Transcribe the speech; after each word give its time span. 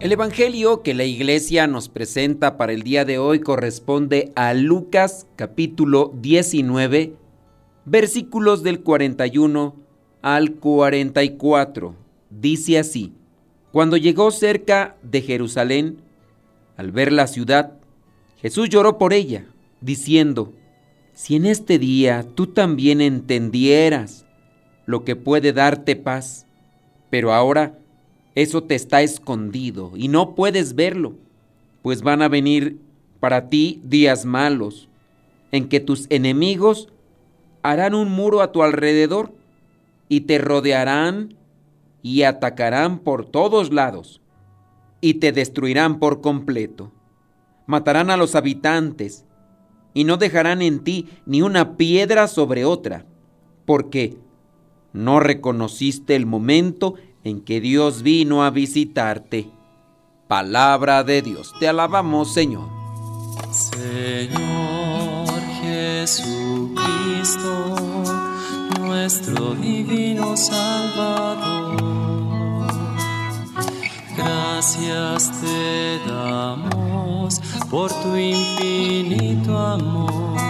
El 0.00 0.12
Evangelio 0.12 0.82
que 0.82 0.94
la 0.94 1.04
iglesia 1.04 1.66
nos 1.66 1.90
presenta 1.90 2.56
para 2.56 2.72
el 2.72 2.82
día 2.84 3.04
de 3.04 3.18
hoy 3.18 3.40
corresponde 3.40 4.32
a 4.34 4.54
Lucas 4.54 5.26
capítulo 5.36 6.14
19, 6.22 7.16
versículos 7.84 8.62
del 8.62 8.80
41 8.80 9.76
al 10.22 10.54
44. 10.54 11.94
Dice 12.30 12.78
así, 12.78 13.12
cuando 13.72 13.98
llegó 13.98 14.30
cerca 14.30 14.96
de 15.02 15.20
Jerusalén, 15.20 16.00
al 16.78 16.92
ver 16.92 17.12
la 17.12 17.26
ciudad, 17.26 17.74
Jesús 18.40 18.70
lloró 18.70 18.96
por 18.96 19.12
ella, 19.12 19.44
diciendo, 19.82 20.54
si 21.12 21.36
en 21.36 21.44
este 21.44 21.78
día 21.78 22.24
tú 22.34 22.46
también 22.46 23.02
entendieras 23.02 24.24
lo 24.86 25.04
que 25.04 25.14
puede 25.14 25.52
darte 25.52 25.94
paz, 25.94 26.46
pero 27.10 27.34
ahora 27.34 27.76
eso 28.34 28.62
te 28.62 28.74
está 28.74 29.02
escondido 29.02 29.92
y 29.96 30.08
no 30.08 30.34
puedes 30.34 30.74
verlo, 30.74 31.14
pues 31.82 32.02
van 32.02 32.22
a 32.22 32.28
venir 32.28 32.78
para 33.18 33.48
ti 33.48 33.80
días 33.84 34.24
malos, 34.24 34.88
en 35.52 35.68
que 35.68 35.80
tus 35.80 36.06
enemigos 36.10 36.88
harán 37.62 37.94
un 37.94 38.10
muro 38.10 38.40
a 38.40 38.52
tu 38.52 38.62
alrededor 38.62 39.32
y 40.08 40.22
te 40.22 40.38
rodearán 40.38 41.34
y 42.02 42.22
atacarán 42.22 43.00
por 43.00 43.26
todos 43.26 43.72
lados 43.72 44.20
y 45.00 45.14
te 45.14 45.32
destruirán 45.32 45.98
por 45.98 46.20
completo. 46.20 46.92
Matarán 47.66 48.10
a 48.10 48.16
los 48.16 48.34
habitantes 48.34 49.24
y 49.92 50.04
no 50.04 50.16
dejarán 50.16 50.62
en 50.62 50.80
ti 50.80 51.08
ni 51.26 51.42
una 51.42 51.76
piedra 51.76 52.28
sobre 52.28 52.64
otra, 52.64 53.06
porque 53.66 54.16
no 54.92 55.20
reconociste 55.20 56.16
el 56.16 56.26
momento 56.26 56.94
en 57.24 57.40
que 57.42 57.60
Dios 57.60 58.02
vino 58.02 58.44
a 58.44 58.50
visitarte. 58.50 59.50
Palabra 60.28 61.02
de 61.04 61.22
Dios, 61.22 61.52
te 61.58 61.68
alabamos 61.68 62.32
Señor. 62.32 62.68
Señor 63.50 65.28
Jesucristo, 65.60 66.76
nuestro 68.80 69.54
divino 69.54 70.36
Salvador, 70.36 71.76
gracias 74.16 75.32
te 75.40 75.98
damos 76.08 77.40
por 77.70 77.90
tu 78.02 78.16
infinito 78.16 79.58
amor. 79.58 80.49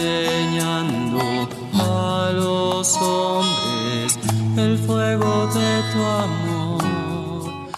enseñando 0.00 1.48
a 1.74 2.32
los 2.34 2.96
hombres 2.96 4.18
el 4.56 4.78
fuego 4.78 5.46
de 5.48 5.82
tu 5.92 5.98
amor. 6.02 7.70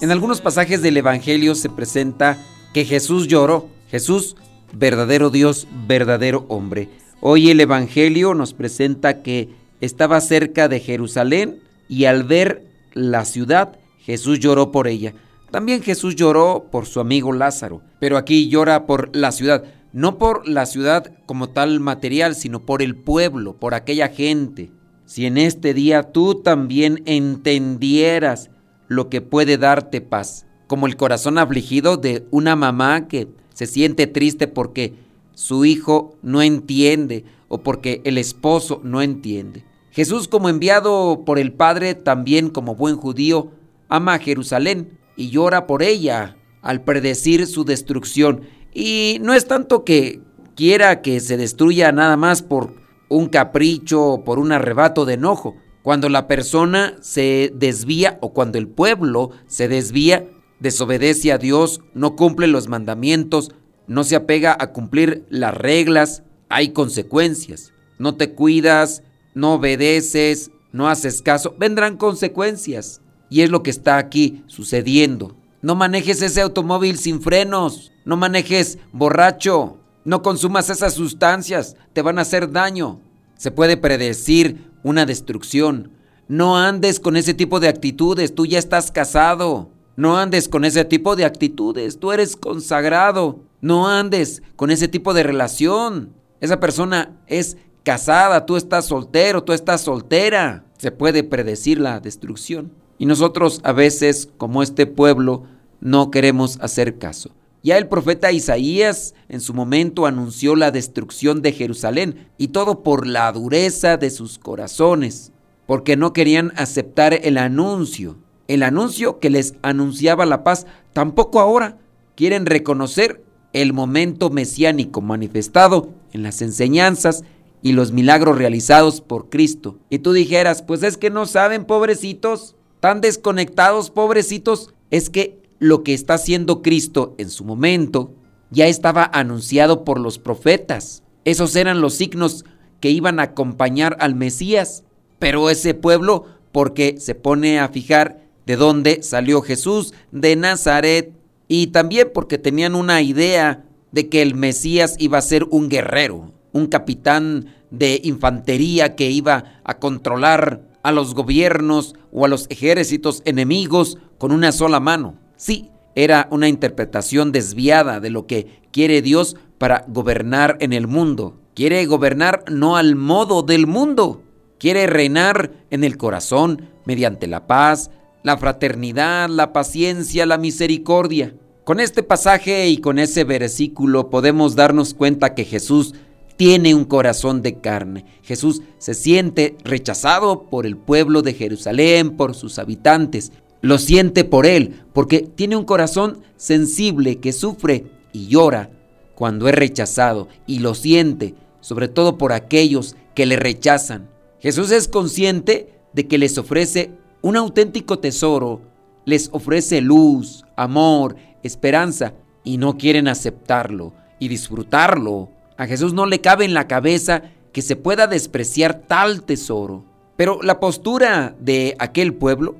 En 0.00 0.10
algunos 0.10 0.40
pasajes 0.40 0.82
del 0.82 0.96
Evangelio 0.96 1.54
se 1.54 1.68
presenta 1.68 2.38
que 2.72 2.84
Jesús 2.84 3.28
lloró. 3.28 3.68
Jesús, 3.90 4.36
verdadero 4.72 5.30
Dios, 5.30 5.66
verdadero 5.86 6.44
hombre. 6.48 6.88
Hoy 7.20 7.50
el 7.50 7.60
Evangelio 7.60 8.34
nos 8.34 8.52
presenta 8.52 9.22
que 9.22 9.50
estaba 9.80 10.20
cerca 10.20 10.68
de 10.68 10.80
Jerusalén 10.80 11.60
y 11.88 12.04
al 12.04 12.24
ver 12.24 12.66
la 12.92 13.24
ciudad, 13.24 13.78
Jesús 14.00 14.38
lloró 14.40 14.72
por 14.72 14.88
ella. 14.88 15.14
También 15.50 15.82
Jesús 15.82 16.16
lloró 16.16 16.66
por 16.70 16.86
su 16.86 17.00
amigo 17.00 17.32
Lázaro, 17.32 17.80
pero 18.00 18.16
aquí 18.16 18.48
llora 18.48 18.86
por 18.86 19.14
la 19.14 19.32
ciudad 19.32 19.64
no 19.96 20.18
por 20.18 20.46
la 20.46 20.66
ciudad 20.66 21.10
como 21.24 21.48
tal 21.48 21.80
material, 21.80 22.34
sino 22.34 22.66
por 22.66 22.82
el 22.82 22.96
pueblo, 22.96 23.56
por 23.56 23.72
aquella 23.72 24.08
gente. 24.08 24.70
Si 25.06 25.24
en 25.24 25.38
este 25.38 25.72
día 25.72 26.12
tú 26.12 26.42
también 26.42 27.02
entendieras 27.06 28.50
lo 28.88 29.08
que 29.08 29.22
puede 29.22 29.56
darte 29.56 30.02
paz, 30.02 30.44
como 30.66 30.86
el 30.86 30.98
corazón 30.98 31.38
afligido 31.38 31.96
de 31.96 32.26
una 32.30 32.56
mamá 32.56 33.08
que 33.08 33.28
se 33.54 33.66
siente 33.66 34.06
triste 34.06 34.48
porque 34.48 34.92
su 35.32 35.64
hijo 35.64 36.18
no 36.20 36.42
entiende 36.42 37.24
o 37.48 37.62
porque 37.62 38.02
el 38.04 38.18
esposo 38.18 38.82
no 38.84 39.00
entiende. 39.00 39.64
Jesús 39.92 40.28
como 40.28 40.50
enviado 40.50 41.22
por 41.24 41.38
el 41.38 41.54
Padre, 41.54 41.94
también 41.94 42.50
como 42.50 42.74
buen 42.74 42.96
judío, 42.96 43.50
ama 43.88 44.12
a 44.12 44.18
Jerusalén 44.18 44.98
y 45.16 45.30
llora 45.30 45.66
por 45.66 45.82
ella 45.82 46.36
al 46.60 46.84
predecir 46.84 47.46
su 47.46 47.64
destrucción 47.64 48.42
y 48.78 49.16
no 49.22 49.32
es 49.32 49.46
tanto 49.46 49.84
que 49.84 50.20
quiera 50.54 51.00
que 51.00 51.18
se 51.20 51.38
destruya 51.38 51.92
nada 51.92 52.18
más 52.18 52.42
por 52.42 52.74
un 53.08 53.28
capricho 53.28 54.04
o 54.04 54.22
por 54.22 54.38
un 54.38 54.52
arrebato 54.52 55.06
de 55.06 55.14
enojo. 55.14 55.56
Cuando 55.82 56.10
la 56.10 56.28
persona 56.28 56.94
se 57.00 57.50
desvía 57.54 58.18
o 58.20 58.34
cuando 58.34 58.58
el 58.58 58.68
pueblo 58.68 59.30
se 59.46 59.68
desvía, 59.68 60.28
desobedece 60.60 61.32
a 61.32 61.38
Dios, 61.38 61.80
no 61.94 62.16
cumple 62.16 62.48
los 62.48 62.68
mandamientos, 62.68 63.50
no 63.86 64.04
se 64.04 64.14
apega 64.14 64.54
a 64.60 64.72
cumplir 64.72 65.24
las 65.30 65.54
reglas, 65.54 66.22
hay 66.50 66.74
consecuencias. 66.74 67.72
No 67.98 68.16
te 68.16 68.34
cuidas, 68.34 69.02
no 69.32 69.54
obedeces, 69.54 70.50
no 70.72 70.90
haces 70.90 71.22
caso, 71.22 71.54
vendrán 71.58 71.96
consecuencias. 71.96 73.00
Y 73.30 73.40
es 73.40 73.48
lo 73.48 73.62
que 73.62 73.70
está 73.70 73.96
aquí 73.96 74.44
sucediendo. 74.48 75.34
No 75.62 75.76
manejes 75.76 76.20
ese 76.20 76.42
automóvil 76.42 76.98
sin 76.98 77.22
frenos. 77.22 77.90
No 78.06 78.16
manejes 78.16 78.78
borracho. 78.92 79.78
No 80.04 80.22
consumas 80.22 80.70
esas 80.70 80.94
sustancias. 80.94 81.74
Te 81.92 82.02
van 82.02 82.18
a 82.18 82.22
hacer 82.22 82.52
daño. 82.52 83.00
Se 83.36 83.50
puede 83.50 83.76
predecir 83.76 84.70
una 84.84 85.04
destrucción. 85.04 85.90
No 86.28 86.56
andes 86.56 87.00
con 87.00 87.16
ese 87.16 87.34
tipo 87.34 87.58
de 87.58 87.66
actitudes. 87.66 88.32
Tú 88.32 88.46
ya 88.46 88.60
estás 88.60 88.92
casado. 88.92 89.70
No 89.96 90.18
andes 90.18 90.48
con 90.48 90.64
ese 90.64 90.84
tipo 90.84 91.16
de 91.16 91.24
actitudes. 91.24 91.98
Tú 91.98 92.12
eres 92.12 92.36
consagrado. 92.36 93.40
No 93.60 93.88
andes 93.88 94.40
con 94.54 94.70
ese 94.70 94.86
tipo 94.86 95.12
de 95.12 95.24
relación. 95.24 96.12
Esa 96.40 96.60
persona 96.60 97.16
es 97.26 97.56
casada. 97.82 98.46
Tú 98.46 98.56
estás 98.56 98.84
soltero. 98.84 99.42
Tú 99.42 99.52
estás 99.52 99.80
soltera. 99.80 100.64
Se 100.78 100.92
puede 100.92 101.24
predecir 101.24 101.80
la 101.80 101.98
destrucción. 101.98 102.70
Y 102.98 103.06
nosotros 103.06 103.60
a 103.64 103.72
veces, 103.72 104.28
como 104.36 104.62
este 104.62 104.86
pueblo, 104.86 105.42
no 105.80 106.12
queremos 106.12 106.56
hacer 106.60 106.98
caso. 106.98 107.32
Ya 107.66 107.78
el 107.78 107.88
profeta 107.88 108.30
Isaías 108.30 109.16
en 109.28 109.40
su 109.40 109.52
momento 109.52 110.06
anunció 110.06 110.54
la 110.54 110.70
destrucción 110.70 111.42
de 111.42 111.50
Jerusalén 111.50 112.28
y 112.38 112.48
todo 112.48 112.84
por 112.84 113.08
la 113.08 113.32
dureza 113.32 113.96
de 113.96 114.10
sus 114.10 114.38
corazones, 114.38 115.32
porque 115.66 115.96
no 115.96 116.12
querían 116.12 116.52
aceptar 116.54 117.12
el 117.12 117.36
anuncio, 117.36 118.18
el 118.46 118.62
anuncio 118.62 119.18
que 119.18 119.30
les 119.30 119.54
anunciaba 119.62 120.26
la 120.26 120.44
paz, 120.44 120.68
tampoco 120.92 121.40
ahora 121.40 121.76
quieren 122.14 122.46
reconocer 122.46 123.24
el 123.52 123.72
momento 123.72 124.30
mesiánico 124.30 125.00
manifestado 125.00 125.88
en 126.12 126.22
las 126.22 126.42
enseñanzas 126.42 127.24
y 127.62 127.72
los 127.72 127.90
milagros 127.90 128.38
realizados 128.38 129.00
por 129.00 129.28
Cristo. 129.28 129.76
Y 129.90 129.98
tú 129.98 130.12
dijeras, 130.12 130.62
pues 130.62 130.84
es 130.84 130.96
que 130.96 131.10
no 131.10 131.26
saben, 131.26 131.64
pobrecitos, 131.64 132.54
tan 132.78 133.00
desconectados, 133.00 133.90
pobrecitos, 133.90 134.72
es 134.92 135.10
que 135.10 135.45
lo 135.58 135.82
que 135.82 135.94
está 135.94 136.14
haciendo 136.14 136.62
Cristo 136.62 137.14
en 137.18 137.30
su 137.30 137.44
momento 137.44 138.12
ya 138.50 138.66
estaba 138.66 139.10
anunciado 139.12 139.84
por 139.84 140.00
los 140.00 140.18
profetas. 140.18 141.02
Esos 141.24 141.56
eran 141.56 141.80
los 141.80 141.94
signos 141.94 142.44
que 142.80 142.90
iban 142.90 143.18
a 143.18 143.24
acompañar 143.24 143.96
al 144.00 144.14
Mesías. 144.14 144.84
Pero 145.18 145.50
ese 145.50 145.74
pueblo, 145.74 146.26
porque 146.52 146.96
se 146.98 147.14
pone 147.14 147.58
a 147.58 147.68
fijar 147.68 148.20
de 148.46 148.56
dónde 148.56 149.02
salió 149.02 149.42
Jesús, 149.42 149.92
de 150.12 150.36
Nazaret, 150.36 151.12
y 151.48 151.68
también 151.68 152.10
porque 152.12 152.38
tenían 152.38 152.74
una 152.74 153.02
idea 153.02 153.64
de 153.92 154.08
que 154.08 154.22
el 154.22 154.34
Mesías 154.34 154.96
iba 154.98 155.18
a 155.18 155.22
ser 155.22 155.44
un 155.44 155.68
guerrero, 155.68 156.32
un 156.52 156.66
capitán 156.66 157.54
de 157.70 158.00
infantería 158.04 158.94
que 158.94 159.10
iba 159.10 159.60
a 159.64 159.78
controlar 159.78 160.62
a 160.82 160.92
los 160.92 161.14
gobiernos 161.14 161.94
o 162.12 162.24
a 162.24 162.28
los 162.28 162.46
ejércitos 162.48 163.22
enemigos 163.24 163.98
con 164.18 164.32
una 164.32 164.52
sola 164.52 164.80
mano. 164.80 165.25
Sí, 165.36 165.70
era 165.94 166.28
una 166.30 166.48
interpretación 166.48 167.32
desviada 167.32 168.00
de 168.00 168.10
lo 168.10 168.26
que 168.26 168.60
quiere 168.70 169.02
Dios 169.02 169.36
para 169.58 169.84
gobernar 169.88 170.56
en 170.60 170.72
el 170.72 170.86
mundo. 170.86 171.38
Quiere 171.54 171.84
gobernar 171.86 172.44
no 172.50 172.76
al 172.76 172.96
modo 172.96 173.42
del 173.42 173.66
mundo, 173.66 174.22
quiere 174.58 174.86
reinar 174.86 175.52
en 175.70 175.84
el 175.84 175.96
corazón 175.96 176.68
mediante 176.84 177.26
la 177.26 177.46
paz, 177.46 177.90
la 178.22 178.36
fraternidad, 178.36 179.28
la 179.30 179.52
paciencia, 179.52 180.26
la 180.26 180.36
misericordia. 180.36 181.34
Con 181.64 181.80
este 181.80 182.02
pasaje 182.02 182.68
y 182.68 182.78
con 182.78 182.98
ese 182.98 183.24
versículo 183.24 184.10
podemos 184.10 184.54
darnos 184.54 184.94
cuenta 184.94 185.34
que 185.34 185.44
Jesús 185.44 185.94
tiene 186.36 186.74
un 186.74 186.84
corazón 186.84 187.42
de 187.42 187.60
carne. 187.60 188.04
Jesús 188.22 188.62
se 188.78 188.94
siente 188.94 189.56
rechazado 189.64 190.44
por 190.50 190.66
el 190.66 190.76
pueblo 190.76 191.22
de 191.22 191.34
Jerusalén, 191.34 192.16
por 192.16 192.34
sus 192.34 192.58
habitantes. 192.58 193.32
Lo 193.66 193.78
siente 193.78 194.22
por 194.22 194.46
él, 194.46 194.84
porque 194.92 195.22
tiene 195.22 195.56
un 195.56 195.64
corazón 195.64 196.22
sensible 196.36 197.18
que 197.18 197.32
sufre 197.32 197.86
y 198.12 198.28
llora 198.28 198.70
cuando 199.16 199.48
es 199.48 199.56
rechazado 199.56 200.28
y 200.46 200.60
lo 200.60 200.72
siente, 200.74 201.34
sobre 201.60 201.88
todo 201.88 202.16
por 202.16 202.32
aquellos 202.32 202.94
que 203.16 203.26
le 203.26 203.34
rechazan. 203.34 204.08
Jesús 204.38 204.70
es 204.70 204.86
consciente 204.86 205.74
de 205.94 206.06
que 206.06 206.16
les 206.16 206.38
ofrece 206.38 206.92
un 207.22 207.36
auténtico 207.36 207.98
tesoro, 207.98 208.60
les 209.04 209.30
ofrece 209.32 209.80
luz, 209.80 210.44
amor, 210.54 211.16
esperanza, 211.42 212.14
y 212.44 212.58
no 212.58 212.78
quieren 212.78 213.08
aceptarlo 213.08 213.94
y 214.20 214.28
disfrutarlo 214.28 215.30
a 215.56 215.66
Jesús 215.66 215.92
no 215.92 216.06
le 216.06 216.20
cabe 216.20 216.44
en 216.44 216.54
la 216.54 216.68
cabeza 216.68 217.22
que 217.50 217.62
se 217.62 217.74
pueda 217.74 218.06
despreciar 218.06 218.82
tal 218.86 219.24
tesoro. 219.24 219.84
Pero 220.16 220.40
la 220.40 220.60
postura 220.60 221.34
de 221.40 221.74
aquel 221.80 222.14
pueblo 222.14 222.54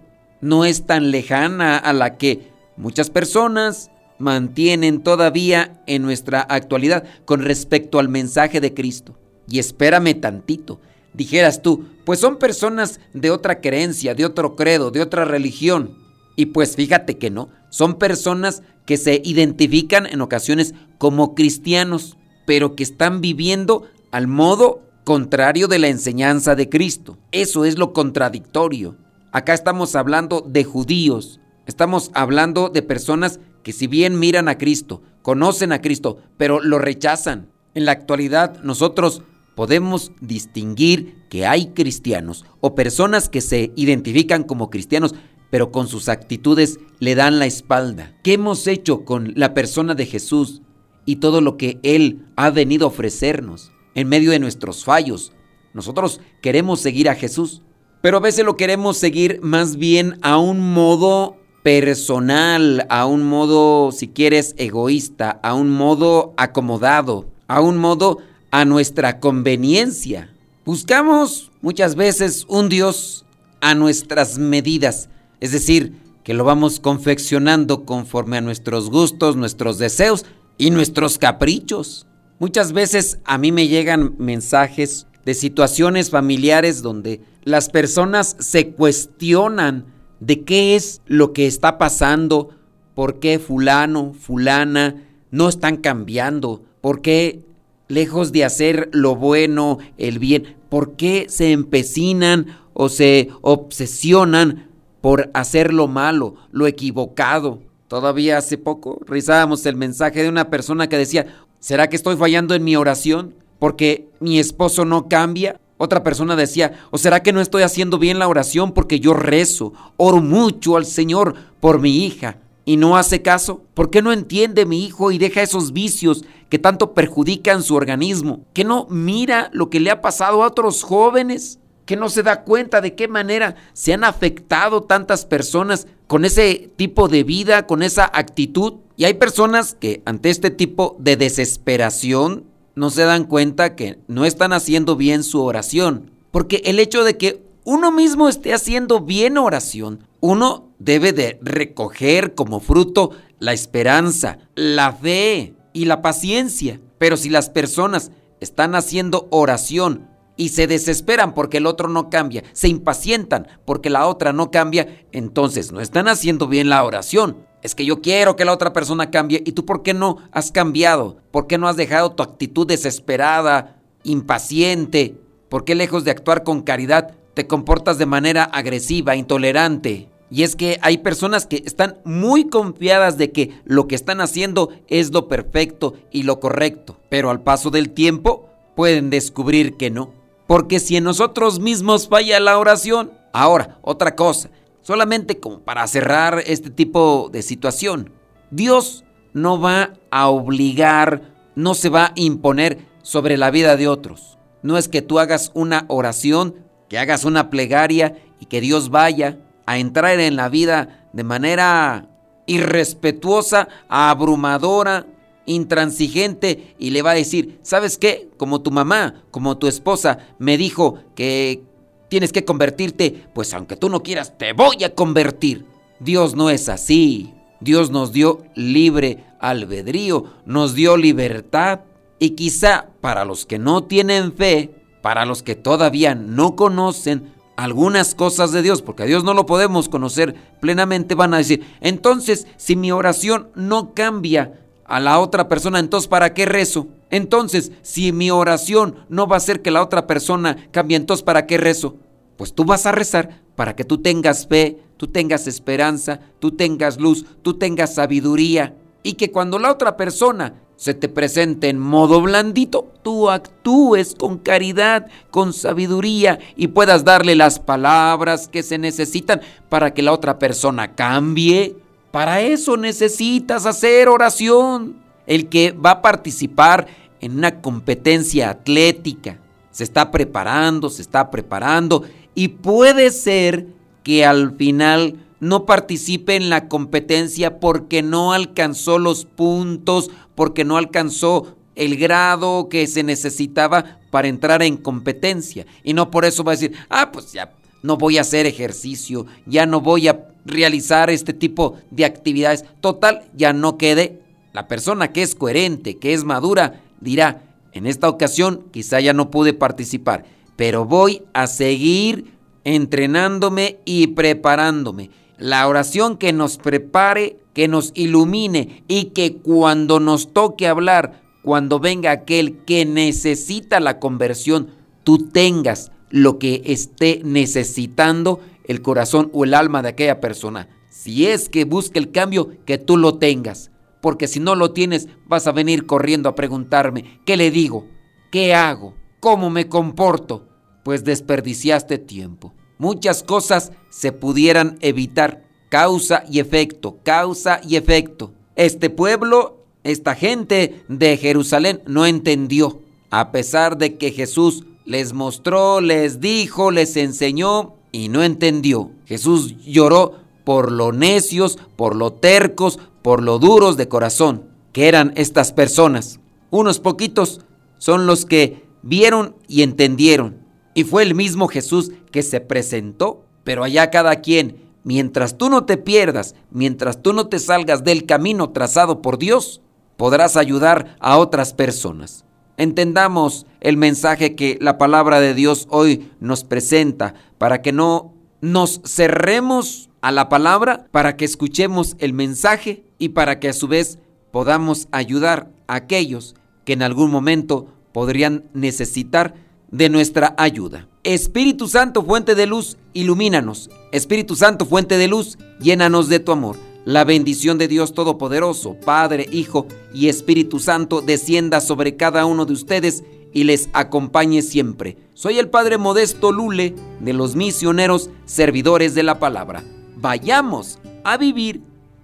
no 0.46 0.64
es 0.64 0.86
tan 0.86 1.10
lejana 1.10 1.76
a 1.76 1.92
la 1.92 2.16
que 2.16 2.52
muchas 2.76 3.10
personas 3.10 3.90
mantienen 4.18 5.02
todavía 5.02 5.82
en 5.86 6.02
nuestra 6.02 6.40
actualidad 6.40 7.04
con 7.24 7.42
respecto 7.42 7.98
al 7.98 8.08
mensaje 8.08 8.60
de 8.60 8.72
Cristo. 8.72 9.18
Y 9.48 9.58
espérame 9.58 10.20
tantito, 10.20 10.80
dijeras 11.12 11.62
tú, 11.62 11.86
pues 12.04 12.20
son 12.20 12.38
personas 12.38 13.00
de 13.12 13.30
otra 13.30 13.60
creencia, 13.60 14.14
de 14.14 14.24
otro 14.24 14.56
credo, 14.56 14.90
de 14.90 15.02
otra 15.02 15.24
religión. 15.24 15.98
Y 16.36 16.46
pues 16.46 16.76
fíjate 16.76 17.18
que 17.18 17.30
no, 17.30 17.48
son 17.70 17.98
personas 17.98 18.62
que 18.86 18.96
se 18.96 19.20
identifican 19.24 20.06
en 20.06 20.20
ocasiones 20.20 20.74
como 20.98 21.34
cristianos, 21.34 22.16
pero 22.46 22.76
que 22.76 22.84
están 22.84 23.20
viviendo 23.20 23.82
al 24.12 24.28
modo 24.28 24.82
contrario 25.04 25.66
de 25.66 25.78
la 25.78 25.88
enseñanza 25.88 26.54
de 26.54 26.68
Cristo. 26.68 27.18
Eso 27.32 27.64
es 27.64 27.78
lo 27.78 27.92
contradictorio. 27.92 28.96
Acá 29.36 29.52
estamos 29.52 29.94
hablando 29.96 30.40
de 30.48 30.64
judíos, 30.64 31.40
estamos 31.66 32.10
hablando 32.14 32.70
de 32.70 32.80
personas 32.80 33.38
que 33.62 33.74
si 33.74 33.86
bien 33.86 34.18
miran 34.18 34.48
a 34.48 34.56
Cristo, 34.56 35.02
conocen 35.20 35.72
a 35.72 35.82
Cristo, 35.82 36.16
pero 36.38 36.58
lo 36.62 36.78
rechazan. 36.78 37.50
En 37.74 37.84
la 37.84 37.92
actualidad 37.92 38.62
nosotros 38.62 39.20
podemos 39.54 40.12
distinguir 40.22 41.26
que 41.28 41.44
hay 41.44 41.74
cristianos 41.74 42.46
o 42.62 42.74
personas 42.74 43.28
que 43.28 43.42
se 43.42 43.72
identifican 43.76 44.42
como 44.42 44.70
cristianos, 44.70 45.14
pero 45.50 45.70
con 45.70 45.86
sus 45.86 46.08
actitudes 46.08 46.78
le 46.98 47.14
dan 47.14 47.38
la 47.38 47.44
espalda. 47.44 48.16
¿Qué 48.22 48.32
hemos 48.32 48.66
hecho 48.66 49.04
con 49.04 49.34
la 49.36 49.52
persona 49.52 49.94
de 49.94 50.06
Jesús? 50.06 50.62
y 51.08 51.16
todo 51.16 51.42
lo 51.42 51.58
que 51.58 51.78
Él 51.84 52.24
ha 52.36 52.48
venido 52.48 52.86
a 52.86 52.88
ofrecernos 52.88 53.70
en 53.94 54.08
medio 54.08 54.30
de 54.30 54.40
nuestros 54.40 54.82
fallos. 54.82 55.34
Nosotros 55.72 56.22
queremos 56.40 56.80
seguir 56.80 57.08
a 57.08 57.14
Jesús, 57.14 57.62
pero 58.06 58.18
a 58.18 58.20
veces 58.20 58.44
lo 58.44 58.56
queremos 58.56 58.98
seguir 58.98 59.40
más 59.42 59.74
bien 59.74 60.20
a 60.22 60.38
un 60.38 60.60
modo 60.60 61.38
personal, 61.64 62.86
a 62.88 63.04
un 63.04 63.24
modo, 63.24 63.90
si 63.90 64.06
quieres, 64.06 64.54
egoísta, 64.58 65.40
a 65.42 65.54
un 65.54 65.70
modo 65.70 66.32
acomodado, 66.36 67.26
a 67.48 67.60
un 67.60 67.76
modo 67.76 68.18
a 68.52 68.64
nuestra 68.64 69.18
conveniencia. 69.18 70.32
Buscamos 70.64 71.50
muchas 71.62 71.96
veces 71.96 72.44
un 72.46 72.68
Dios 72.68 73.24
a 73.60 73.74
nuestras 73.74 74.38
medidas, 74.38 75.08
es 75.40 75.50
decir, 75.50 75.94
que 76.22 76.32
lo 76.32 76.44
vamos 76.44 76.78
confeccionando 76.78 77.84
conforme 77.84 78.36
a 78.36 78.40
nuestros 78.40 78.88
gustos, 78.88 79.34
nuestros 79.34 79.78
deseos 79.78 80.24
y 80.58 80.70
nuestros 80.70 81.18
caprichos. 81.18 82.06
Muchas 82.38 82.72
veces 82.72 83.18
a 83.24 83.36
mí 83.36 83.50
me 83.50 83.66
llegan 83.66 84.14
mensajes 84.18 85.08
de 85.24 85.34
situaciones 85.34 86.10
familiares 86.10 86.82
donde 86.82 87.20
las 87.46 87.68
personas 87.68 88.34
se 88.40 88.72
cuestionan 88.72 89.86
de 90.18 90.42
qué 90.42 90.74
es 90.74 91.00
lo 91.06 91.32
que 91.32 91.46
está 91.46 91.78
pasando, 91.78 92.50
por 92.92 93.20
qué 93.20 93.38
fulano, 93.38 94.14
fulana 94.14 95.04
no 95.30 95.48
están 95.48 95.76
cambiando, 95.76 96.64
por 96.80 97.02
qué 97.02 97.44
lejos 97.86 98.32
de 98.32 98.44
hacer 98.44 98.88
lo 98.92 99.14
bueno, 99.14 99.78
el 99.96 100.18
bien, 100.18 100.56
por 100.68 100.96
qué 100.96 101.26
se 101.28 101.52
empecinan 101.52 102.48
o 102.72 102.88
se 102.88 103.28
obsesionan 103.42 104.68
por 105.00 105.30
hacer 105.32 105.72
lo 105.72 105.86
malo, 105.86 106.34
lo 106.50 106.66
equivocado. 106.66 107.60
Todavía 107.86 108.38
hace 108.38 108.58
poco 108.58 109.00
rizábamos 109.06 109.64
el 109.66 109.76
mensaje 109.76 110.24
de 110.24 110.28
una 110.28 110.50
persona 110.50 110.88
que 110.88 110.98
decía, 110.98 111.26
¿será 111.60 111.88
que 111.88 111.94
estoy 111.94 112.16
fallando 112.16 112.56
en 112.56 112.64
mi 112.64 112.74
oración 112.74 113.36
porque 113.60 114.08
mi 114.18 114.40
esposo 114.40 114.84
no 114.84 115.08
cambia? 115.08 115.60
Otra 115.78 116.02
persona 116.02 116.36
decía, 116.36 116.80
¿o 116.90 116.98
será 116.98 117.22
que 117.22 117.32
no 117.32 117.40
estoy 117.40 117.62
haciendo 117.62 117.98
bien 117.98 118.18
la 118.18 118.28
oración 118.28 118.72
porque 118.72 119.00
yo 119.00 119.14
rezo, 119.14 119.72
oro 119.96 120.20
mucho 120.20 120.76
al 120.76 120.86
Señor 120.86 121.34
por 121.60 121.80
mi 121.80 122.04
hija? 122.04 122.38
y 122.68 122.76
no 122.76 122.98
hace 122.98 123.22
caso? 123.22 123.62
¿Por 123.72 123.90
qué 123.90 124.02
no 124.02 124.12
entiende 124.12 124.66
mi 124.66 124.84
hijo 124.84 125.12
y 125.12 125.18
deja 125.18 125.40
esos 125.40 125.72
vicios 125.72 126.24
que 126.50 126.58
tanto 126.58 126.92
perjudican 126.92 127.62
su 127.62 127.76
organismo? 127.76 128.44
¿Que 128.52 128.64
no 128.64 128.86
mira 128.90 129.50
lo 129.52 129.70
que 129.70 129.80
le 129.80 129.90
ha 129.90 130.02
pasado 130.02 130.42
a 130.42 130.48
otros 130.48 130.82
jóvenes? 130.82 131.60
que 131.86 131.94
no 131.94 132.08
se 132.08 132.24
da 132.24 132.42
cuenta 132.42 132.80
de 132.80 132.96
qué 132.96 133.06
manera 133.06 133.54
se 133.72 133.94
han 133.94 134.02
afectado 134.02 134.82
tantas 134.82 135.24
personas 135.24 135.86
con 136.08 136.24
ese 136.24 136.68
tipo 136.74 137.06
de 137.06 137.22
vida, 137.22 137.68
con 137.68 137.80
esa 137.84 138.10
actitud. 138.12 138.74
Y 138.96 139.04
hay 139.04 139.14
personas 139.14 139.76
que 139.78 140.02
ante 140.04 140.30
este 140.30 140.50
tipo 140.50 140.96
de 140.98 141.16
desesperación 141.16 142.42
no 142.76 142.90
se 142.90 143.02
dan 143.02 143.24
cuenta 143.24 143.74
que 143.74 143.98
no 144.06 144.24
están 144.24 144.52
haciendo 144.52 144.94
bien 144.94 145.24
su 145.24 145.42
oración. 145.42 146.12
Porque 146.30 146.62
el 146.66 146.78
hecho 146.78 147.02
de 147.02 147.16
que 147.16 147.42
uno 147.64 147.90
mismo 147.90 148.28
esté 148.28 148.54
haciendo 148.54 149.00
bien 149.00 149.38
oración, 149.38 150.06
uno 150.20 150.68
debe 150.78 151.12
de 151.12 151.38
recoger 151.42 152.34
como 152.34 152.60
fruto 152.60 153.10
la 153.38 153.54
esperanza, 153.54 154.38
la 154.54 154.92
fe 154.92 155.54
y 155.72 155.86
la 155.86 156.02
paciencia. 156.02 156.80
Pero 156.98 157.16
si 157.16 157.30
las 157.30 157.50
personas 157.50 158.12
están 158.40 158.74
haciendo 158.74 159.26
oración 159.30 160.08
y 160.36 160.50
se 160.50 160.66
desesperan 160.66 161.34
porque 161.34 161.56
el 161.56 161.66
otro 161.66 161.88
no 161.88 162.10
cambia, 162.10 162.44
se 162.52 162.68
impacientan 162.68 163.48
porque 163.64 163.88
la 163.88 164.06
otra 164.06 164.34
no 164.34 164.50
cambia, 164.50 165.06
entonces 165.12 165.72
no 165.72 165.80
están 165.80 166.08
haciendo 166.08 166.46
bien 166.46 166.68
la 166.68 166.84
oración. 166.84 167.38
Es 167.66 167.74
que 167.74 167.84
yo 167.84 168.00
quiero 168.00 168.36
que 168.36 168.44
la 168.44 168.52
otra 168.52 168.72
persona 168.72 169.10
cambie 169.10 169.42
y 169.44 169.50
tú 169.50 169.66
por 169.66 169.82
qué 169.82 169.92
no 169.92 170.18
has 170.30 170.52
cambiado? 170.52 171.16
¿Por 171.32 171.48
qué 171.48 171.58
no 171.58 171.66
has 171.66 171.74
dejado 171.74 172.12
tu 172.12 172.22
actitud 172.22 172.64
desesperada, 172.64 173.82
impaciente? 174.04 175.16
¿Por 175.48 175.64
qué 175.64 175.74
lejos 175.74 176.04
de 176.04 176.12
actuar 176.12 176.44
con 176.44 176.62
caridad 176.62 177.16
te 177.34 177.48
comportas 177.48 177.98
de 177.98 178.06
manera 178.06 178.44
agresiva, 178.44 179.16
intolerante? 179.16 180.08
Y 180.30 180.44
es 180.44 180.54
que 180.54 180.78
hay 180.80 180.98
personas 180.98 181.44
que 181.44 181.64
están 181.66 181.96
muy 182.04 182.48
confiadas 182.48 183.18
de 183.18 183.32
que 183.32 183.60
lo 183.64 183.88
que 183.88 183.96
están 183.96 184.20
haciendo 184.20 184.68
es 184.86 185.10
lo 185.10 185.26
perfecto 185.26 185.94
y 186.12 186.22
lo 186.22 186.38
correcto, 186.38 187.00
pero 187.08 187.30
al 187.30 187.40
paso 187.40 187.70
del 187.70 187.90
tiempo 187.90 188.48
pueden 188.76 189.10
descubrir 189.10 189.76
que 189.76 189.90
no. 189.90 190.12
Porque 190.46 190.78
si 190.78 190.96
en 190.96 191.02
nosotros 191.02 191.58
mismos 191.58 192.06
falla 192.06 192.38
la 192.38 192.60
oración, 192.60 193.10
ahora, 193.32 193.80
otra 193.82 194.14
cosa, 194.14 194.50
solamente 194.86 195.40
como 195.40 195.62
para 195.62 195.84
cerrar 195.88 196.44
este 196.46 196.70
tipo 196.70 197.28
de 197.32 197.42
situación, 197.42 198.12
Dios 198.52 199.02
no 199.32 199.60
va 199.60 199.94
a 200.12 200.28
obligar, 200.28 201.34
no 201.56 201.74
se 201.74 201.88
va 201.88 202.04
a 202.04 202.12
imponer 202.14 202.86
sobre 203.02 203.36
la 203.36 203.50
vida 203.50 203.76
de 203.76 203.88
otros. 203.88 204.38
No 204.62 204.78
es 204.78 204.86
que 204.86 205.02
tú 205.02 205.18
hagas 205.18 205.50
una 205.54 205.86
oración, 205.88 206.54
que 206.88 207.00
hagas 207.00 207.24
una 207.24 207.50
plegaria 207.50 208.16
y 208.38 208.46
que 208.46 208.60
Dios 208.60 208.90
vaya 208.90 209.40
a 209.66 209.78
entrar 209.78 210.20
en 210.20 210.36
la 210.36 210.48
vida 210.48 211.08
de 211.12 211.24
manera 211.24 212.08
irrespetuosa, 212.46 213.66
abrumadora, 213.88 215.06
intransigente 215.46 216.76
y 216.78 216.90
le 216.90 217.02
va 217.02 217.10
a 217.10 217.14
decir, 217.14 217.58
¿sabes 217.62 217.98
qué? 217.98 218.28
Como 218.36 218.60
tu 218.60 218.70
mamá, 218.70 219.24
como 219.32 219.58
tu 219.58 219.66
esposa 219.66 220.18
me 220.38 220.56
dijo 220.56 221.00
que 221.16 221.64
tienes 222.08 222.32
que 222.32 222.44
convertirte, 222.44 223.24
pues 223.32 223.52
aunque 223.54 223.76
tú 223.76 223.88
no 223.88 224.02
quieras, 224.02 224.36
te 224.38 224.52
voy 224.52 224.84
a 224.84 224.94
convertir. 224.94 225.66
Dios 226.00 226.34
no 226.34 226.50
es 226.50 226.68
así. 226.68 227.32
Dios 227.60 227.90
nos 227.90 228.12
dio 228.12 228.42
libre 228.54 229.24
albedrío, 229.40 230.24
nos 230.44 230.74
dio 230.74 230.96
libertad. 230.96 231.80
Y 232.18 232.30
quizá 232.30 232.86
para 233.00 233.24
los 233.24 233.46
que 233.46 233.58
no 233.58 233.84
tienen 233.84 234.32
fe, 234.32 234.74
para 235.02 235.26
los 235.26 235.42
que 235.42 235.54
todavía 235.54 236.14
no 236.14 236.56
conocen 236.56 237.34
algunas 237.56 238.14
cosas 238.14 238.52
de 238.52 238.62
Dios, 238.62 238.82
porque 238.82 239.04
a 239.04 239.06
Dios 239.06 239.24
no 239.24 239.34
lo 239.34 239.46
podemos 239.46 239.88
conocer 239.88 240.34
plenamente, 240.60 241.14
van 241.14 241.34
a 241.34 241.38
decir, 241.38 241.66
entonces 241.80 242.46
si 242.56 242.76
mi 242.76 242.92
oración 242.92 243.48
no 243.54 243.94
cambia 243.94 244.60
a 244.84 245.00
la 245.00 245.18
otra 245.18 245.48
persona, 245.48 245.78
entonces 245.78 246.06
¿para 246.06 246.34
qué 246.34 246.44
rezo? 246.44 246.88
Entonces, 247.10 247.72
si 247.82 248.12
mi 248.12 248.30
oración 248.30 248.96
no 249.08 249.26
va 249.26 249.36
a 249.36 249.38
hacer 249.38 249.62
que 249.62 249.70
la 249.70 249.82
otra 249.82 250.06
persona 250.06 250.68
cambie, 250.72 250.96
entonces 250.96 251.22
¿para 251.22 251.46
qué 251.46 251.56
rezo? 251.58 251.96
Pues 252.36 252.52
tú 252.52 252.64
vas 252.64 252.86
a 252.86 252.92
rezar 252.92 253.42
para 253.54 253.76
que 253.76 253.84
tú 253.84 253.98
tengas 253.98 254.46
fe, 254.46 254.78
tú 254.96 255.06
tengas 255.08 255.46
esperanza, 255.46 256.20
tú 256.38 256.52
tengas 256.52 256.98
luz, 256.98 257.24
tú 257.42 257.54
tengas 257.54 257.94
sabiduría 257.94 258.74
y 259.02 259.14
que 259.14 259.30
cuando 259.30 259.58
la 259.58 259.70
otra 259.70 259.96
persona 259.96 260.54
se 260.76 260.92
te 260.92 261.08
presente 261.08 261.68
en 261.68 261.78
modo 261.78 262.20
blandito, 262.20 262.92
tú 263.02 263.30
actúes 263.30 264.14
con 264.14 264.38
caridad, 264.38 265.06
con 265.30 265.52
sabiduría 265.52 266.38
y 266.56 266.68
puedas 266.68 267.04
darle 267.04 267.34
las 267.34 267.58
palabras 267.58 268.48
que 268.48 268.62
se 268.62 268.78
necesitan 268.78 269.40
para 269.68 269.94
que 269.94 270.02
la 270.02 270.12
otra 270.12 270.38
persona 270.38 270.94
cambie. 270.94 271.76
Para 272.10 272.42
eso 272.42 272.76
necesitas 272.76 273.64
hacer 273.64 274.08
oración. 274.08 275.05
El 275.26 275.48
que 275.48 275.72
va 275.72 275.90
a 275.92 276.02
participar 276.02 276.86
en 277.20 277.38
una 277.38 277.60
competencia 277.60 278.50
atlética, 278.50 279.38
se 279.70 279.84
está 279.84 280.10
preparando, 280.10 280.88
se 280.88 281.02
está 281.02 281.30
preparando 281.30 282.04
y 282.34 282.48
puede 282.48 283.10
ser 283.10 283.66
que 284.02 284.24
al 284.24 284.56
final 284.56 285.16
no 285.40 285.66
participe 285.66 286.36
en 286.36 286.48
la 286.48 286.68
competencia 286.68 287.58
porque 287.60 288.02
no 288.02 288.32
alcanzó 288.32 288.98
los 288.98 289.24
puntos, 289.24 290.10
porque 290.34 290.64
no 290.64 290.76
alcanzó 290.76 291.56
el 291.74 291.96
grado 291.96 292.68
que 292.68 292.86
se 292.86 293.02
necesitaba 293.02 293.98
para 294.10 294.28
entrar 294.28 294.62
en 294.62 294.76
competencia. 294.76 295.66
Y 295.84 295.92
no 295.92 296.10
por 296.10 296.24
eso 296.24 296.42
va 296.42 296.52
a 296.52 296.56
decir, 296.56 296.72
ah, 296.88 297.12
pues 297.12 297.32
ya 297.32 297.52
no 297.82 297.96
voy 297.96 298.18
a 298.18 298.22
hacer 298.22 298.46
ejercicio, 298.46 299.26
ya 299.44 299.66
no 299.66 299.80
voy 299.80 300.08
a 300.08 300.26
realizar 300.44 301.10
este 301.10 301.32
tipo 301.32 301.76
de 301.90 302.04
actividades. 302.04 302.64
Total, 302.80 303.28
ya 303.34 303.52
no 303.52 303.76
quede. 303.76 304.22
La 304.56 304.68
persona 304.68 305.12
que 305.12 305.20
es 305.20 305.34
coherente, 305.34 305.98
que 305.98 306.14
es 306.14 306.24
madura, 306.24 306.80
dirá, 306.98 307.42
en 307.72 307.86
esta 307.86 308.08
ocasión 308.08 308.64
quizá 308.70 309.00
ya 309.00 309.12
no 309.12 309.30
pude 309.30 309.52
participar, 309.52 310.24
pero 310.56 310.86
voy 310.86 311.24
a 311.34 311.46
seguir 311.46 312.32
entrenándome 312.64 313.80
y 313.84 314.06
preparándome. 314.06 315.10
La 315.36 315.68
oración 315.68 316.16
que 316.16 316.32
nos 316.32 316.56
prepare, 316.56 317.36
que 317.52 317.68
nos 317.68 317.92
ilumine 317.94 318.82
y 318.88 319.10
que 319.10 319.36
cuando 319.36 320.00
nos 320.00 320.32
toque 320.32 320.66
hablar, 320.66 321.20
cuando 321.42 321.78
venga 321.78 322.10
aquel 322.10 322.64
que 322.64 322.86
necesita 322.86 323.78
la 323.78 323.98
conversión, 323.98 324.70
tú 325.04 325.28
tengas 325.28 325.92
lo 326.08 326.38
que 326.38 326.62
esté 326.64 327.20
necesitando 327.24 328.40
el 328.64 328.80
corazón 328.80 329.28
o 329.34 329.44
el 329.44 329.52
alma 329.52 329.82
de 329.82 329.90
aquella 329.90 330.18
persona. 330.18 330.70
Si 330.88 331.26
es 331.26 331.50
que 331.50 331.66
busca 331.66 331.98
el 331.98 332.10
cambio, 332.10 332.52
que 332.64 332.78
tú 332.78 332.96
lo 332.96 333.18
tengas. 333.18 333.70
Porque 334.06 334.28
si 334.28 334.38
no 334.38 334.54
lo 334.54 334.70
tienes, 334.70 335.08
vas 335.26 335.48
a 335.48 335.50
venir 335.50 335.84
corriendo 335.84 336.28
a 336.28 336.36
preguntarme, 336.36 337.18
¿qué 337.24 337.36
le 337.36 337.50
digo? 337.50 337.88
¿Qué 338.30 338.54
hago? 338.54 338.94
¿Cómo 339.18 339.50
me 339.50 339.68
comporto? 339.68 340.46
Pues 340.84 341.02
desperdiciaste 341.02 341.98
tiempo. 341.98 342.54
Muchas 342.78 343.24
cosas 343.24 343.72
se 343.90 344.12
pudieran 344.12 344.78
evitar. 344.80 345.42
Causa 345.70 346.22
y 346.30 346.38
efecto, 346.38 347.00
causa 347.02 347.60
y 347.66 347.74
efecto. 347.74 348.32
Este 348.54 348.90
pueblo, 348.90 349.64
esta 349.82 350.14
gente 350.14 350.84
de 350.86 351.16
Jerusalén 351.16 351.82
no 351.88 352.06
entendió, 352.06 352.82
a 353.10 353.32
pesar 353.32 353.76
de 353.76 353.96
que 353.96 354.12
Jesús 354.12 354.66
les 354.84 355.14
mostró, 355.14 355.80
les 355.80 356.20
dijo, 356.20 356.70
les 356.70 356.96
enseñó 356.96 357.74
y 357.90 358.08
no 358.08 358.22
entendió. 358.22 358.92
Jesús 359.04 359.56
lloró 359.64 360.14
por 360.44 360.70
lo 360.70 360.92
necios, 360.92 361.58
por 361.74 361.96
lo 361.96 362.12
tercos, 362.12 362.78
por 363.06 363.22
lo 363.22 363.38
duros 363.38 363.76
de 363.76 363.86
corazón 363.86 364.48
que 364.72 364.88
eran 364.88 365.12
estas 365.14 365.52
personas. 365.52 366.18
Unos 366.50 366.80
poquitos 366.80 367.40
son 367.78 368.04
los 368.04 368.26
que 368.26 368.64
vieron 368.82 369.36
y 369.46 369.62
entendieron. 369.62 370.40
Y 370.74 370.82
fue 370.82 371.04
el 371.04 371.14
mismo 371.14 371.46
Jesús 371.46 371.92
que 372.10 372.24
se 372.24 372.40
presentó, 372.40 373.24
pero 373.44 373.62
allá 373.62 373.92
cada 373.92 374.16
quien, 374.16 374.56
mientras 374.82 375.38
tú 375.38 375.50
no 375.50 375.66
te 375.66 375.76
pierdas, 375.76 376.34
mientras 376.50 377.00
tú 377.00 377.12
no 377.12 377.28
te 377.28 377.38
salgas 377.38 377.84
del 377.84 378.06
camino 378.06 378.50
trazado 378.50 379.02
por 379.02 379.18
Dios, 379.18 379.62
podrás 379.96 380.36
ayudar 380.36 380.96
a 380.98 381.18
otras 381.18 381.54
personas. 381.54 382.24
Entendamos 382.56 383.46
el 383.60 383.76
mensaje 383.76 384.34
que 384.34 384.58
la 384.60 384.78
palabra 384.78 385.20
de 385.20 385.32
Dios 385.32 385.68
hoy 385.70 386.10
nos 386.18 386.42
presenta 386.42 387.14
para 387.38 387.62
que 387.62 387.70
no 387.70 388.14
nos 388.40 388.80
cerremos 388.84 389.90
a 390.00 390.10
la 390.10 390.28
palabra, 390.28 390.88
para 390.90 391.16
que 391.16 391.24
escuchemos 391.24 391.94
el 392.00 392.12
mensaje 392.12 392.85
y 392.98 393.10
para 393.10 393.40
que 393.40 393.48
a 393.48 393.52
su 393.52 393.68
vez 393.68 393.98
podamos 394.30 394.88
ayudar 394.90 395.50
a 395.66 395.76
aquellos 395.76 396.34
que 396.64 396.72
en 396.72 396.82
algún 396.82 397.10
momento 397.10 397.68
podrían 397.92 398.44
necesitar 398.52 399.34
de 399.70 399.88
nuestra 399.88 400.34
ayuda. 400.38 400.88
Espíritu 401.04 401.68
Santo, 401.68 402.04
fuente 402.04 402.34
de 402.34 402.46
luz, 402.46 402.76
ilumínanos. 402.92 403.70
Espíritu 403.92 404.36
Santo, 404.36 404.66
fuente 404.66 404.98
de 404.98 405.08
luz, 405.08 405.38
llénanos 405.60 406.08
de 406.08 406.18
tu 406.18 406.32
amor. 406.32 406.56
La 406.84 407.04
bendición 407.04 407.58
de 407.58 407.68
Dios 407.68 407.94
Todopoderoso, 407.94 408.76
Padre, 408.84 409.26
Hijo 409.32 409.66
y 409.92 410.08
Espíritu 410.08 410.58
Santo, 410.58 411.00
descienda 411.00 411.60
sobre 411.60 411.96
cada 411.96 412.26
uno 412.26 412.46
de 412.46 412.52
ustedes 412.52 413.02
y 413.32 413.44
les 413.44 413.68
acompañe 413.72 414.42
siempre. 414.42 414.96
Soy 415.14 415.38
el 415.38 415.48
Padre 415.48 415.78
Modesto 415.78 416.32
Lule 416.32 416.74
de 417.00 417.12
los 417.12 417.36
misioneros 417.36 418.10
servidores 418.24 418.94
de 418.94 419.02
la 419.02 419.18
palabra. 419.18 419.64
Vayamos 419.96 420.78
a 421.04 421.16
vivir 421.16 421.60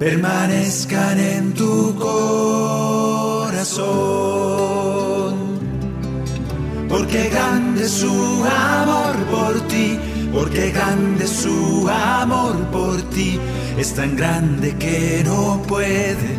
permanezcan 0.00 1.20
en 1.20 1.54
tu 1.54 1.94
corazón. 1.96 2.10
Porque 6.88 7.28
grande 7.28 7.84
es 7.84 7.92
su 7.92 8.44
amor 8.44 9.14
por 9.30 9.60
ti 9.68 9.98
porque 10.32 10.70
grande 10.70 11.26
su 11.26 11.88
amor 11.88 12.56
por 12.70 13.02
ti, 13.10 13.38
es 13.76 13.94
tan 13.94 14.16
grande 14.16 14.76
que 14.76 15.22
no 15.24 15.60
puede 15.66 16.38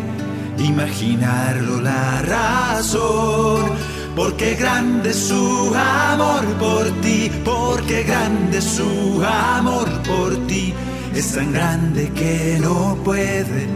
imaginarlo 0.58 1.82
la 1.82 2.22
razón. 2.22 3.72
Porque 4.15 4.56
grande 4.56 5.13
su 5.13 5.74
amor 5.75 6.46
por 6.60 6.86
ti, 7.01 7.32
porque 7.44 8.03
grande 8.03 8.62
su 8.62 9.24
amor 9.25 9.88
por 10.03 10.36
ti, 10.48 10.74
es 11.15 11.34
tan 11.34 11.51
grande 11.53 12.10
que 12.10 12.58
no 12.62 12.98
puede 13.03 13.68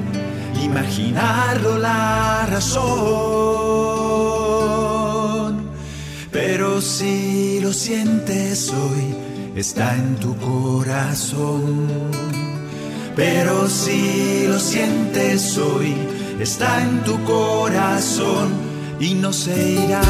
imaginarlo 0.64 1.78
la 1.78 2.46
razón. 2.50 2.86
Pero 6.32 6.82
si 6.82 7.60
lo 7.62 7.72
sientes 7.74 8.72
hoy, 8.72 9.16
está 9.56 9.96
en 9.96 10.16
tu 10.16 10.36
corazón. 10.38 11.88
Pero 13.16 13.70
si 13.70 14.46
lo 14.48 14.60
sientes 14.60 15.58
hoy, 15.58 15.96
está 16.40 16.82
en 16.82 17.04
tu 17.04 17.24
corazón 17.24 18.50
y 19.00 19.14
no 19.14 19.32
se 19.32 19.72
irá. 19.86 20.02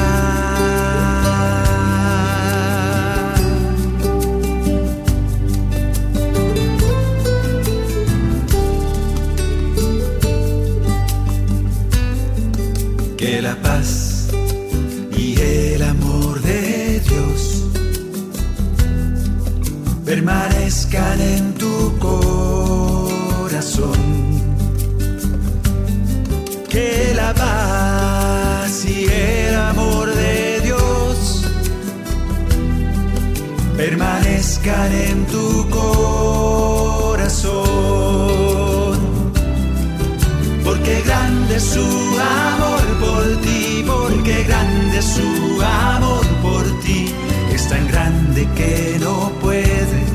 Grande 44.95 45.01
su 45.01 45.61
amor 45.61 46.25
por 46.41 46.63
ti. 46.81 47.13
Es 47.53 47.67
tan 47.67 47.87
grande 47.87 48.47
que 48.55 48.97
no 48.99 49.31
puede 49.41 50.05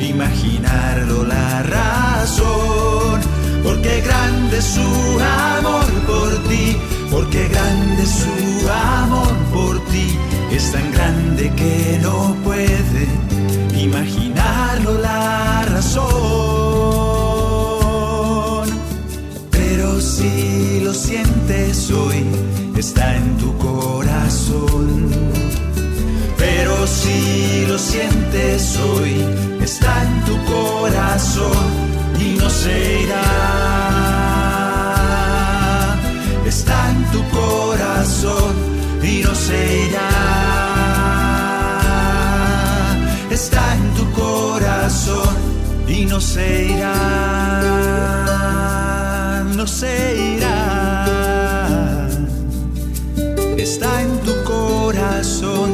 imaginarlo 0.00 1.24
la 1.24 1.62
razón. 1.62 3.20
Porque 3.62 4.00
grande 4.00 4.58
es 4.58 4.64
su 4.64 5.20
amor 5.58 5.86
por 6.06 6.48
ti, 6.48 6.76
porque 7.10 7.48
grande 7.48 8.02
es 8.02 8.10
su 8.10 8.45
y 32.18 32.36
no 32.38 32.48
se 32.48 33.02
irá. 33.02 33.22
Está 36.46 36.90
en 36.90 37.04
tu 37.12 37.22
corazón 37.28 38.54
y 39.02 39.22
no 39.22 39.34
se 39.34 39.86
irá. 39.88 40.10
Está 43.30 43.74
en 43.74 43.94
tu 43.94 44.04
corazón 44.12 45.34
y 45.88 46.04
no 46.06 46.20
se 46.20 46.66
irá. 46.66 46.94
No 49.56 49.66
se 49.66 50.16
irá. 50.36 52.08
Está 53.58 54.02
en 54.02 54.18
tu 54.20 54.34
corazón 54.44 55.70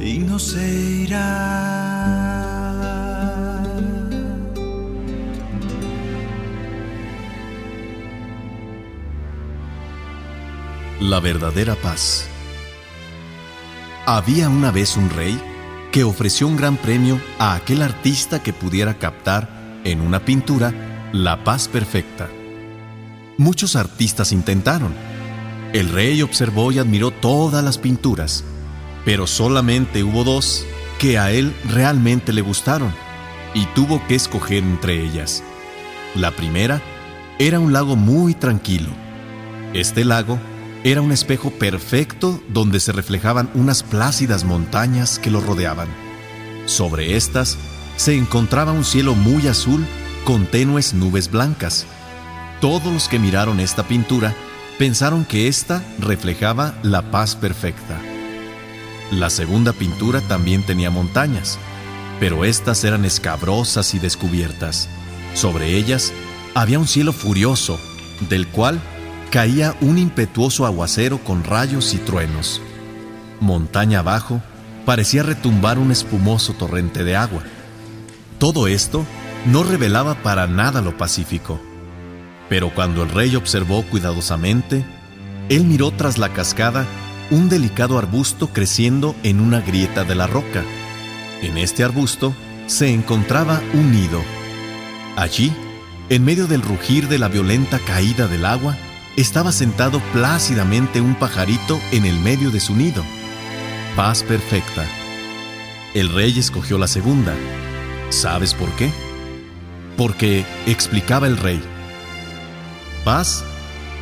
y 0.00 0.18
no 0.18 0.38
se 0.38 0.68
irá. 1.04 1.65
La 11.06 11.20
verdadera 11.20 11.76
paz. 11.76 12.26
Había 14.06 14.48
una 14.48 14.72
vez 14.72 14.96
un 14.96 15.08
rey 15.08 15.40
que 15.92 16.02
ofreció 16.02 16.48
un 16.48 16.56
gran 16.56 16.76
premio 16.76 17.20
a 17.38 17.54
aquel 17.54 17.82
artista 17.82 18.42
que 18.42 18.52
pudiera 18.52 18.94
captar 18.94 19.48
en 19.84 20.00
una 20.00 20.24
pintura 20.24 20.74
la 21.12 21.44
paz 21.44 21.68
perfecta. 21.68 22.28
Muchos 23.38 23.76
artistas 23.76 24.32
intentaron. 24.32 24.92
El 25.72 25.90
rey 25.90 26.22
observó 26.22 26.72
y 26.72 26.80
admiró 26.80 27.12
todas 27.12 27.62
las 27.62 27.78
pinturas, 27.78 28.42
pero 29.04 29.28
solamente 29.28 30.02
hubo 30.02 30.24
dos 30.24 30.66
que 30.98 31.18
a 31.18 31.30
él 31.30 31.54
realmente 31.70 32.32
le 32.32 32.40
gustaron 32.40 32.92
y 33.54 33.64
tuvo 33.76 34.04
que 34.08 34.16
escoger 34.16 34.64
entre 34.64 35.04
ellas. 35.04 35.44
La 36.16 36.32
primera 36.32 36.82
era 37.38 37.60
un 37.60 37.72
lago 37.72 37.94
muy 37.94 38.34
tranquilo. 38.34 38.88
Este 39.72 40.04
lago 40.04 40.40
era 40.86 41.00
un 41.00 41.10
espejo 41.10 41.50
perfecto 41.50 42.40
donde 42.48 42.78
se 42.78 42.92
reflejaban 42.92 43.50
unas 43.54 43.82
plácidas 43.82 44.44
montañas 44.44 45.18
que 45.18 45.32
lo 45.32 45.40
rodeaban. 45.40 45.88
Sobre 46.66 47.16
estas 47.16 47.58
se 47.96 48.16
encontraba 48.16 48.70
un 48.70 48.84
cielo 48.84 49.16
muy 49.16 49.48
azul 49.48 49.84
con 50.24 50.46
tenues 50.46 50.94
nubes 50.94 51.28
blancas. 51.28 51.86
Todos 52.60 52.92
los 52.92 53.08
que 53.08 53.18
miraron 53.18 53.58
esta 53.58 53.82
pintura 53.82 54.32
pensaron 54.78 55.24
que 55.24 55.48
ésta 55.48 55.82
reflejaba 55.98 56.76
la 56.84 57.10
paz 57.10 57.34
perfecta. 57.34 58.00
La 59.10 59.28
segunda 59.28 59.72
pintura 59.72 60.20
también 60.20 60.62
tenía 60.62 60.90
montañas, 60.90 61.58
pero 62.20 62.44
estas 62.44 62.84
eran 62.84 63.04
escabrosas 63.04 63.92
y 63.94 63.98
descubiertas. 63.98 64.88
Sobre 65.34 65.74
ellas 65.74 66.12
había 66.54 66.78
un 66.78 66.86
cielo 66.86 67.12
furioso, 67.12 67.80
del 68.28 68.46
cual 68.46 68.80
caía 69.30 69.74
un 69.80 69.98
impetuoso 69.98 70.66
aguacero 70.66 71.18
con 71.18 71.44
rayos 71.44 71.94
y 71.94 71.98
truenos. 71.98 72.60
Montaña 73.40 74.00
abajo 74.00 74.40
parecía 74.84 75.22
retumbar 75.22 75.78
un 75.78 75.90
espumoso 75.90 76.54
torrente 76.54 77.04
de 77.04 77.16
agua. 77.16 77.42
Todo 78.38 78.68
esto 78.68 79.04
no 79.46 79.62
revelaba 79.62 80.14
para 80.22 80.46
nada 80.46 80.80
lo 80.80 80.96
pacífico. 80.96 81.60
Pero 82.48 82.74
cuando 82.74 83.02
el 83.02 83.10
rey 83.10 83.34
observó 83.36 83.82
cuidadosamente, 83.82 84.84
él 85.48 85.64
miró 85.64 85.90
tras 85.90 86.18
la 86.18 86.32
cascada 86.32 86.86
un 87.30 87.48
delicado 87.48 87.98
arbusto 87.98 88.48
creciendo 88.48 89.16
en 89.22 89.40
una 89.40 89.60
grieta 89.60 90.04
de 90.04 90.14
la 90.14 90.26
roca. 90.26 90.62
En 91.42 91.58
este 91.58 91.82
arbusto 91.82 92.34
se 92.66 92.92
encontraba 92.92 93.60
un 93.74 93.92
nido. 93.92 94.22
Allí, 95.16 95.52
en 96.08 96.24
medio 96.24 96.46
del 96.46 96.62
rugir 96.62 97.08
de 97.08 97.18
la 97.18 97.28
violenta 97.28 97.78
caída 97.80 98.28
del 98.28 98.44
agua, 98.44 98.76
estaba 99.16 99.50
sentado 99.50 100.00
plácidamente 100.12 101.00
un 101.00 101.14
pajarito 101.14 101.80
en 101.90 102.04
el 102.04 102.18
medio 102.18 102.50
de 102.50 102.60
su 102.60 102.76
nido. 102.76 103.02
Paz 103.96 104.22
perfecta. 104.22 104.86
El 105.94 106.10
rey 106.10 106.38
escogió 106.38 106.76
la 106.76 106.86
segunda. 106.86 107.34
¿Sabes 108.10 108.52
por 108.52 108.70
qué? 108.76 108.90
Porque, 109.96 110.44
explicaba 110.66 111.26
el 111.26 111.38
rey, 111.38 111.62
paz 113.04 113.42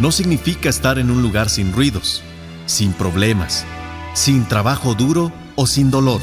no 0.00 0.11
significa 0.11 0.68
estar 0.68 0.98
en 0.98 1.11
un 1.12 1.22
lugar 1.22 1.48
sin 1.48 1.72
ruidos, 1.72 2.22
sin 2.66 2.92
problemas, 2.92 3.64
sin 4.12 4.44
trabajo 4.46 4.94
duro 4.94 5.33
o 5.55 5.68
sin 5.68 5.92
dolor. 5.92 6.20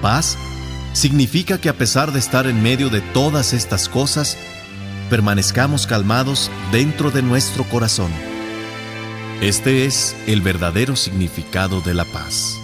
Paz 0.00 0.38
significa 0.94 1.60
que 1.60 1.68
a 1.68 1.76
pesar 1.76 2.12
de 2.12 2.18
estar 2.18 2.46
en 2.46 2.62
medio 2.62 2.88
de 2.88 3.02
todas 3.02 3.52
estas 3.52 3.90
cosas, 3.90 4.38
permanezcamos 5.10 5.86
calmados 5.86 6.50
dentro 6.72 7.10
de 7.10 7.22
nuestro 7.22 7.64
corazón. 7.64 8.10
Este 9.40 9.84
es 9.84 10.16
el 10.26 10.40
verdadero 10.40 10.96
significado 10.96 11.80
de 11.80 11.94
la 11.94 12.04
paz. 12.04 12.58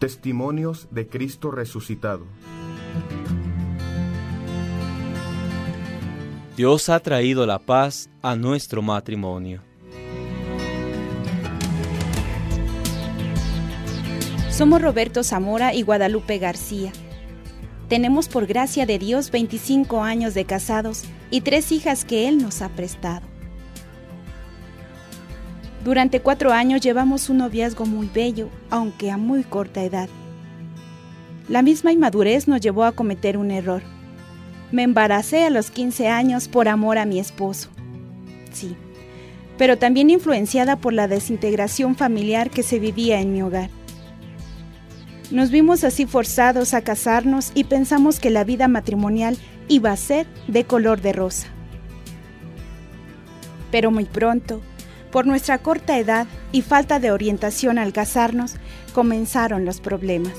Testimonios 0.00 0.88
de 0.90 1.06
Cristo 1.08 1.50
resucitado. 1.50 2.24
Dios 6.56 6.88
ha 6.88 6.98
traído 7.00 7.46
la 7.46 7.58
paz 7.58 8.10
a 8.22 8.34
nuestro 8.34 8.82
matrimonio. 8.82 9.62
Somos 14.50 14.82
Roberto 14.82 15.22
Zamora 15.22 15.72
y 15.74 15.82
Guadalupe 15.82 16.38
García. 16.38 16.92
Tenemos 17.88 18.28
por 18.28 18.46
gracia 18.46 18.84
de 18.84 18.98
Dios 18.98 19.30
25 19.30 20.02
años 20.02 20.34
de 20.34 20.44
casados 20.44 21.04
y 21.30 21.40
tres 21.40 21.72
hijas 21.72 22.04
que 22.04 22.28
Él 22.28 22.38
nos 22.38 22.62
ha 22.62 22.68
prestado. 22.68 23.26
Durante 25.84 26.20
cuatro 26.20 26.52
años 26.52 26.82
llevamos 26.82 27.30
un 27.30 27.38
noviazgo 27.38 27.86
muy 27.86 28.10
bello, 28.12 28.50
aunque 28.68 29.10
a 29.10 29.16
muy 29.16 29.44
corta 29.44 29.82
edad. 29.82 30.10
La 31.48 31.62
misma 31.62 31.90
inmadurez 31.90 32.48
nos 32.48 32.60
llevó 32.60 32.84
a 32.84 32.92
cometer 32.92 33.38
un 33.38 33.50
error. 33.50 33.82
Me 34.72 34.82
embaracé 34.82 35.44
a 35.44 35.50
los 35.50 35.70
15 35.70 36.08
años 36.08 36.48
por 36.48 36.68
amor 36.68 36.98
a 36.98 37.04
mi 37.04 37.18
esposo. 37.18 37.70
sí, 38.52 38.76
pero 39.58 39.76
también 39.76 40.08
influenciada 40.08 40.76
por 40.76 40.92
la 40.94 41.06
desintegración 41.06 41.94
familiar 41.94 42.48
que 42.50 42.62
se 42.62 42.78
vivía 42.78 43.20
en 43.20 43.32
mi 43.32 43.42
hogar. 43.42 43.68
Nos 45.30 45.50
vimos 45.50 45.84
así 45.84 46.06
forzados 46.06 46.72
a 46.74 46.80
casarnos 46.80 47.52
y 47.54 47.64
pensamos 47.64 48.18
que 48.18 48.30
la 48.30 48.42
vida 48.42 48.68
matrimonial 48.68 49.36
iba 49.68 49.92
a 49.92 49.96
ser 49.96 50.26
de 50.48 50.64
color 50.64 51.00
de 51.00 51.12
rosa. 51.12 51.48
Pero 53.70 53.90
muy 53.90 54.06
pronto, 54.06 54.60
por 55.12 55.26
nuestra 55.26 55.58
corta 55.58 55.98
edad 55.98 56.26
y 56.52 56.62
falta 56.62 56.98
de 56.98 57.12
orientación 57.12 57.78
al 57.78 57.92
casarnos, 57.92 58.56
comenzaron 58.92 59.64
los 59.64 59.80
problemas. 59.80 60.32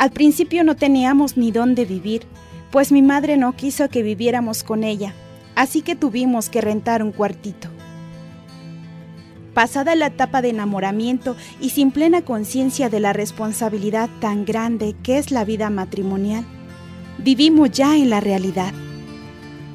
Al 0.00 0.12
principio 0.12 0.64
no 0.64 0.76
teníamos 0.76 1.36
ni 1.36 1.52
dónde 1.52 1.84
vivir, 1.84 2.22
pues 2.70 2.90
mi 2.90 3.02
madre 3.02 3.36
no 3.36 3.54
quiso 3.54 3.90
que 3.90 4.02
viviéramos 4.02 4.64
con 4.64 4.82
ella, 4.82 5.12
así 5.54 5.82
que 5.82 5.94
tuvimos 5.94 6.48
que 6.48 6.62
rentar 6.62 7.02
un 7.02 7.12
cuartito. 7.12 7.68
Pasada 9.52 9.94
la 9.96 10.06
etapa 10.06 10.40
de 10.40 10.48
enamoramiento 10.48 11.36
y 11.60 11.68
sin 11.68 11.90
plena 11.90 12.22
conciencia 12.22 12.88
de 12.88 12.98
la 12.98 13.12
responsabilidad 13.12 14.08
tan 14.20 14.46
grande 14.46 14.96
que 15.02 15.18
es 15.18 15.30
la 15.30 15.44
vida 15.44 15.68
matrimonial, 15.68 16.46
vivimos 17.18 17.70
ya 17.70 17.94
en 17.98 18.08
la 18.08 18.20
realidad. 18.20 18.72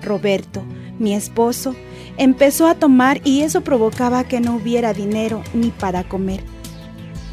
Roberto, 0.02 0.64
mi 0.98 1.14
esposo, 1.14 1.76
empezó 2.18 2.68
a 2.68 2.74
tomar 2.74 3.22
y 3.24 3.42
eso 3.42 3.62
provocaba 3.62 4.24
que 4.24 4.40
no 4.40 4.56
hubiera 4.56 4.92
dinero 4.92 5.44
ni 5.54 5.70
para 5.70 6.04
comer. 6.04 6.42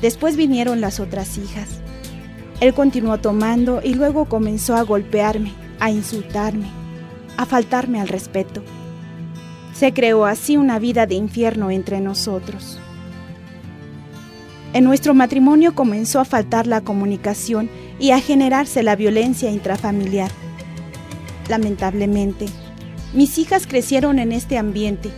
Después 0.02 0.36
vinieron 0.36 0.82
las 0.82 1.00
otras 1.00 1.38
hijas. 1.38 1.81
Él 2.62 2.74
continuó 2.74 3.18
tomando 3.18 3.80
y 3.82 3.94
luego 3.94 4.26
comenzó 4.26 4.76
a 4.76 4.82
golpearme, 4.82 5.52
a 5.80 5.90
insultarme, 5.90 6.68
a 7.36 7.44
faltarme 7.44 8.00
al 8.00 8.06
respeto. 8.06 8.62
Se 9.74 9.92
creó 9.92 10.26
así 10.26 10.56
una 10.56 10.78
vida 10.78 11.06
de 11.06 11.16
infierno 11.16 11.72
entre 11.72 12.00
nosotros. 12.00 12.78
En 14.74 14.84
nuestro 14.84 15.12
matrimonio 15.12 15.74
comenzó 15.74 16.20
a 16.20 16.24
faltar 16.24 16.68
la 16.68 16.82
comunicación 16.82 17.68
y 17.98 18.12
a 18.12 18.20
generarse 18.20 18.84
la 18.84 18.94
violencia 18.94 19.50
intrafamiliar. 19.50 20.30
Lamentablemente, 21.48 22.46
mis 23.12 23.38
hijas 23.38 23.66
crecieron 23.66 24.20
en 24.20 24.30
este 24.30 24.56
ambiente, 24.56 25.10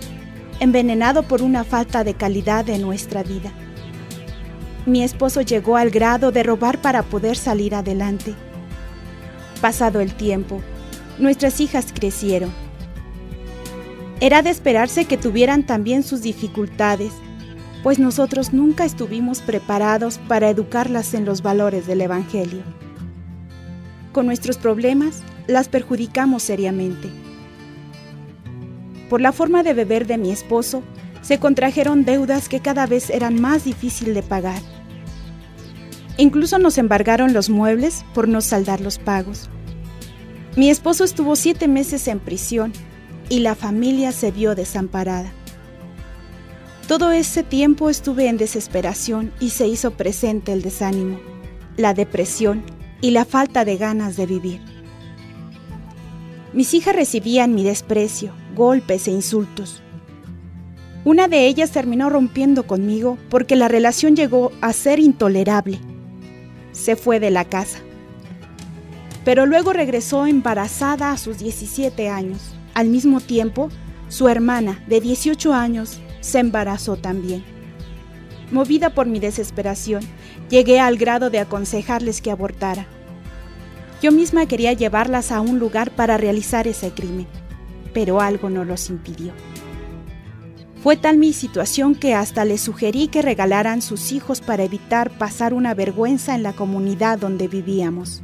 envenenado 0.60 1.24
por 1.24 1.42
una 1.42 1.62
falta 1.64 2.04
de 2.04 2.14
calidad 2.14 2.64
de 2.64 2.78
nuestra 2.78 3.22
vida. 3.22 3.52
Mi 4.86 5.02
esposo 5.02 5.40
llegó 5.40 5.76
al 5.76 5.90
grado 5.90 6.30
de 6.32 6.42
robar 6.42 6.80
para 6.80 7.02
poder 7.02 7.36
salir 7.36 7.74
adelante. 7.74 8.34
Pasado 9.60 10.00
el 10.00 10.14
tiempo, 10.14 10.60
nuestras 11.18 11.60
hijas 11.60 11.86
crecieron 11.94 12.50
era 14.20 14.42
de 14.42 14.48
esperarse 14.48 15.04
que 15.04 15.18
tuvieran 15.18 15.64
también 15.66 16.02
sus 16.02 16.22
dificultades, 16.22 17.12
pues 17.82 17.98
nosotros 17.98 18.52
nunca 18.52 18.84
estuvimos 18.84 19.42
preparados 19.42 20.16
para 20.16 20.48
educarlas 20.48 21.14
en 21.14 21.24
los 21.24 21.42
valores 21.42 21.86
del 21.86 22.00
Evangelio. 22.00 22.62
Con 24.12 24.24
nuestros 24.24 24.56
problemas 24.56 25.22
las 25.46 25.68
perjudicamos 25.68 26.42
seriamente. 26.42 27.10
Por 29.10 29.20
la 29.20 29.32
forma 29.32 29.62
de 29.62 29.74
beber 29.74 30.06
de 30.06 30.16
mi 30.16 30.30
esposo, 30.30 30.82
se 31.20 31.38
contrajeron 31.38 32.06
deudas 32.06 32.48
que 32.48 32.60
cada 32.60 32.86
vez 32.86 33.10
eran 33.10 33.38
más 33.40 33.64
difícil 33.64 34.14
de 34.14 34.22
pagar. 34.22 34.73
Incluso 36.16 36.58
nos 36.58 36.78
embargaron 36.78 37.32
los 37.32 37.50
muebles 37.50 38.04
por 38.14 38.28
no 38.28 38.40
saldar 38.40 38.80
los 38.80 38.98
pagos. 38.98 39.48
Mi 40.56 40.70
esposo 40.70 41.02
estuvo 41.02 41.34
siete 41.34 41.66
meses 41.66 42.06
en 42.06 42.20
prisión 42.20 42.72
y 43.28 43.40
la 43.40 43.54
familia 43.54 44.12
se 44.12 44.30
vio 44.30 44.54
desamparada. 44.54 45.32
Todo 46.86 47.10
ese 47.10 47.42
tiempo 47.42 47.90
estuve 47.90 48.28
en 48.28 48.36
desesperación 48.36 49.32
y 49.40 49.50
se 49.50 49.66
hizo 49.66 49.92
presente 49.92 50.52
el 50.52 50.62
desánimo, 50.62 51.18
la 51.76 51.94
depresión 51.94 52.62
y 53.00 53.10
la 53.10 53.24
falta 53.24 53.64
de 53.64 53.76
ganas 53.76 54.16
de 54.16 54.26
vivir. 54.26 54.60
Mis 56.52 56.72
hijas 56.74 56.94
recibían 56.94 57.54
mi 57.54 57.64
desprecio, 57.64 58.32
golpes 58.54 59.08
e 59.08 59.10
insultos. 59.10 59.82
Una 61.04 61.26
de 61.26 61.46
ellas 61.48 61.72
terminó 61.72 62.10
rompiendo 62.10 62.66
conmigo 62.66 63.18
porque 63.28 63.56
la 63.56 63.66
relación 63.66 64.14
llegó 64.14 64.52
a 64.60 64.72
ser 64.72 65.00
intolerable. 65.00 65.80
Se 66.74 66.96
fue 66.96 67.18
de 67.20 67.30
la 67.30 67.46
casa. 67.46 67.78
Pero 69.24 69.46
luego 69.46 69.72
regresó 69.72 70.26
embarazada 70.26 71.10
a 71.10 71.16
sus 71.16 71.38
17 71.38 72.10
años. 72.10 72.54
Al 72.74 72.88
mismo 72.88 73.20
tiempo, 73.20 73.70
su 74.08 74.28
hermana, 74.28 74.84
de 74.86 75.00
18 75.00 75.54
años, 75.54 76.00
se 76.20 76.40
embarazó 76.40 76.96
también. 76.96 77.42
Movida 78.50 78.90
por 78.90 79.06
mi 79.06 79.20
desesperación, 79.20 80.02
llegué 80.50 80.78
al 80.78 80.98
grado 80.98 81.30
de 81.30 81.38
aconsejarles 81.38 82.20
que 82.20 82.30
abortara. 82.30 82.86
Yo 84.02 84.12
misma 84.12 84.46
quería 84.46 84.74
llevarlas 84.74 85.32
a 85.32 85.40
un 85.40 85.58
lugar 85.58 85.90
para 85.90 86.18
realizar 86.18 86.68
ese 86.68 86.90
crimen, 86.90 87.26
pero 87.94 88.20
algo 88.20 88.50
no 88.50 88.64
los 88.64 88.90
impidió. 88.90 89.32
Fue 90.84 90.98
tal 90.98 91.16
mi 91.16 91.32
situación 91.32 91.94
que 91.94 92.12
hasta 92.12 92.44
les 92.44 92.60
sugerí 92.60 93.08
que 93.08 93.22
regalaran 93.22 93.80
sus 93.80 94.12
hijos 94.12 94.42
para 94.42 94.64
evitar 94.64 95.08
pasar 95.16 95.54
una 95.54 95.72
vergüenza 95.72 96.34
en 96.34 96.42
la 96.42 96.52
comunidad 96.52 97.18
donde 97.18 97.48
vivíamos. 97.48 98.22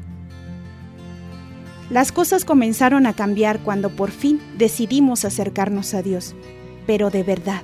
Las 1.88 2.12
cosas 2.12 2.44
comenzaron 2.44 3.06
a 3.06 3.14
cambiar 3.14 3.60
cuando 3.60 3.88
por 3.88 4.10
fin 4.10 4.42
decidimos 4.58 5.24
acercarnos 5.24 5.94
a 5.94 6.02
Dios, 6.02 6.34
pero 6.86 7.08
de 7.08 7.22
verdad. 7.22 7.62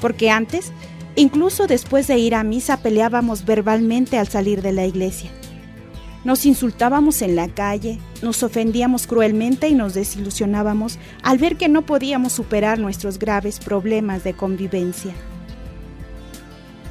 Porque 0.00 0.28
antes, 0.28 0.72
incluso 1.14 1.68
después 1.68 2.08
de 2.08 2.18
ir 2.18 2.34
a 2.34 2.42
misa, 2.42 2.78
peleábamos 2.78 3.44
verbalmente 3.44 4.18
al 4.18 4.26
salir 4.26 4.60
de 4.60 4.72
la 4.72 4.86
iglesia. 4.86 5.30
Nos 6.24 6.46
insultábamos 6.46 7.20
en 7.20 7.36
la 7.36 7.48
calle, 7.48 7.98
nos 8.22 8.42
ofendíamos 8.42 9.06
cruelmente 9.06 9.68
y 9.68 9.74
nos 9.74 9.92
desilusionábamos 9.92 10.98
al 11.22 11.36
ver 11.36 11.56
que 11.56 11.68
no 11.68 11.82
podíamos 11.82 12.32
superar 12.32 12.78
nuestros 12.78 13.18
graves 13.18 13.58
problemas 13.58 14.24
de 14.24 14.32
convivencia. 14.32 15.12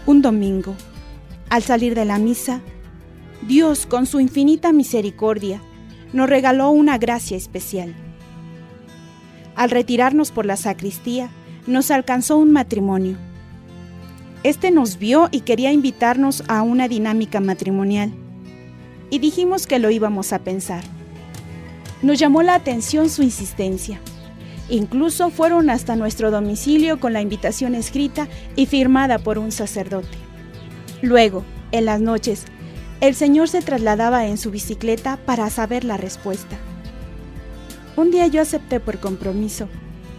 Un 0.06 0.22
domingo, 0.22 0.76
al 1.50 1.64
salir 1.64 1.96
de 1.96 2.06
la 2.06 2.20
misa, 2.20 2.62
Dios, 3.48 3.88
con 3.88 4.06
su 4.06 4.20
infinita 4.20 4.72
misericordia, 4.72 5.62
nos 6.14 6.30
regaló 6.30 6.70
una 6.70 7.00
gracia 7.00 7.36
especial. 7.36 7.96
Al 9.56 9.72
retirarnos 9.72 10.32
por 10.32 10.46
la 10.46 10.58
sacristía, 10.58 11.32
nos 11.66 11.90
alcanzó 11.90 12.38
un 12.38 12.52
matrimonio. 12.52 13.18
Este 14.44 14.70
nos 14.70 15.00
vio 15.00 15.30
y 15.32 15.42
quería 15.42 15.72
invitarnos 15.72 16.44
a 16.48 16.62
una 16.62 16.88
dinámica 16.88 17.40
matrimonial, 17.40 18.14
y 19.14 19.20
dijimos 19.20 19.68
que 19.68 19.78
lo 19.78 19.92
íbamos 19.92 20.34
a 20.34 20.40
pensar. 20.40 20.84
Nos 22.02 22.18
llamó 22.18 22.42
la 22.42 22.56
atención 22.56 23.12
su 23.12 23.22
insistencia. 23.22 24.00
Incluso 24.70 25.30
fueron 25.30 25.70
hasta 25.70 25.96
nuestro 25.96 26.32
domicilio 26.32 27.00
con 27.00 27.14
la 27.14 27.22
invitación 27.22 27.76
escrita 27.76 28.28
y 28.56 28.66
firmada 28.66 29.20
por 29.20 29.38
un 29.38 29.52
sacerdote. 29.52 30.18
Luego, 31.04 31.44
en 31.72 31.86
las 31.86 32.02
noches, 32.02 32.46
el 33.02 33.14
señor 33.14 33.50
se 33.50 33.62
trasladaba 33.62 34.26
en 34.26 34.40
su 34.40 34.50
bicicleta 34.50 35.18
para 35.28 35.48
saber 35.52 35.84
la 35.84 35.98
respuesta. 35.98 36.58
Un 37.96 38.10
día 38.10 38.26
yo 38.26 38.42
acepté 38.42 38.80
por 38.80 38.98
compromiso 39.00 39.70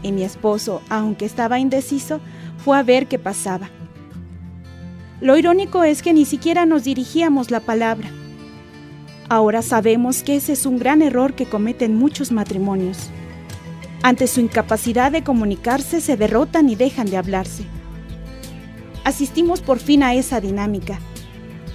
y 0.04 0.12
mi 0.12 0.22
esposo, 0.22 0.82
aunque 0.88 1.24
estaba 1.24 1.58
indeciso, 1.58 2.20
fue 2.58 2.78
a 2.78 2.84
ver 2.84 3.08
qué 3.08 3.18
pasaba. 3.18 3.70
Lo 5.20 5.36
irónico 5.36 5.82
es 5.82 6.00
que 6.00 6.12
ni 6.12 6.26
siquiera 6.26 6.64
nos 6.64 6.84
dirigíamos 6.84 7.50
la 7.50 7.58
palabra. 7.58 8.08
Ahora 9.28 9.62
sabemos 9.62 10.22
que 10.22 10.36
ese 10.36 10.52
es 10.52 10.66
un 10.66 10.78
gran 10.78 11.00
error 11.00 11.34
que 11.34 11.46
cometen 11.46 11.96
muchos 11.96 12.30
matrimonios. 12.30 13.10
Ante 14.02 14.26
su 14.26 14.40
incapacidad 14.40 15.10
de 15.10 15.24
comunicarse 15.24 16.00
se 16.02 16.16
derrotan 16.16 16.68
y 16.68 16.74
dejan 16.74 17.08
de 17.08 17.16
hablarse. 17.16 17.64
Asistimos 19.02 19.62
por 19.62 19.78
fin 19.78 20.02
a 20.02 20.14
esa 20.14 20.40
dinámica 20.40 20.98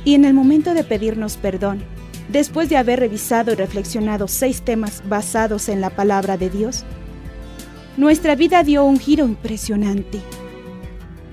y 0.06 0.14
en 0.14 0.26
el 0.26 0.34
momento 0.34 0.74
de 0.74 0.84
pedirnos 0.84 1.38
perdón, 1.38 1.84
después 2.30 2.70
de 2.70 2.78
haber 2.78 3.00
revisado 3.00 3.52
y 3.52 3.56
reflexionado 3.56 4.28
seis 4.28 4.62
temas 4.62 5.02
basados 5.08 5.70
en 5.70 5.82
la 5.82 5.90
palabra 5.90 6.38
de 6.38 6.50
Dios, 6.52 6.86
nuestra 7.98 8.36
vida 8.36 8.64
dio 8.64 8.86
un 8.86 9.00
giro 9.00 9.26
impresionante. 9.26 10.20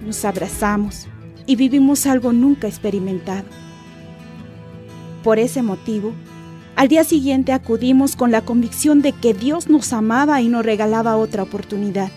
Nos 0.04 0.24
abrazamos 0.24 1.06
y 1.44 1.56
vivimos 1.56 2.06
algo 2.06 2.32
nunca 2.32 2.68
experimentado. 2.68 3.65
Por 5.26 5.40
ese 5.40 5.60
motivo, 5.60 6.12
al 6.76 6.86
día 6.86 7.02
siguiente 7.02 7.52
acudimos 7.52 8.14
con 8.14 8.30
la 8.30 8.42
convicción 8.42 9.02
de 9.02 9.10
que 9.10 9.34
Dios 9.34 9.68
nos 9.68 9.92
amaba 9.92 10.40
y 10.40 10.46
nos 10.46 10.64
regalaba 10.64 11.16
otra 11.16 11.42
oportunidad. 11.42 12.12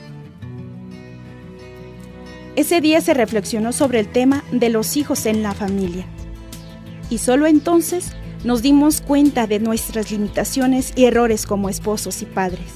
Ese 2.55 2.81
día 2.81 3.01
se 3.01 3.15
reflexionó 3.15 3.73
sobre 3.73 3.99
el 3.99 4.09
tema 4.09 4.43
de 4.51 4.69
los 4.69 4.95
hijos 4.95 5.25
en 5.25 5.41
la 5.41 5.55
familia 5.55 6.05
y 7.09 7.17
solo 7.17 7.47
entonces 7.47 8.11
nos 8.43 8.61
dimos 8.61 9.01
cuenta 9.01 9.47
de 9.47 9.59
nuestras 9.59 10.11
limitaciones 10.11 10.93
y 10.95 11.05
errores 11.05 11.47
como 11.47 11.67
esposos 11.67 12.21
y 12.21 12.25
padres. 12.25 12.73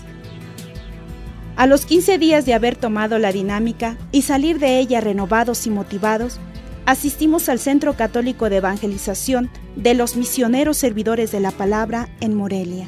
A 1.58 1.68
los 1.68 1.86
15 1.86 2.18
días 2.18 2.48
de 2.48 2.56
haber 2.56 2.76
tomado 2.76 3.20
la 3.20 3.32
dinámica 3.32 4.00
y 4.12 4.24
salir 4.24 4.58
de 4.58 4.80
ella 4.80 5.00
renovados 5.00 5.68
y 5.68 5.70
motivados, 5.70 6.40
asistimos 6.86 7.50
al 7.50 7.60
Centro 7.60 7.96
Católico 7.96 8.50
de 8.50 8.58
Evangelización 8.58 9.50
de 9.76 9.94
los 9.94 10.16
Misioneros 10.16 10.78
Servidores 10.78 11.32
de 11.32 11.40
la 11.40 11.52
Palabra 11.52 12.10
en 12.20 12.36
Morelia. 12.36 12.88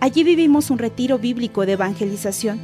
Allí 0.00 0.22
vivimos 0.22 0.70
un 0.70 0.78
retiro 0.78 1.18
bíblico 1.18 1.66
de 1.66 1.72
evangelización, 1.72 2.60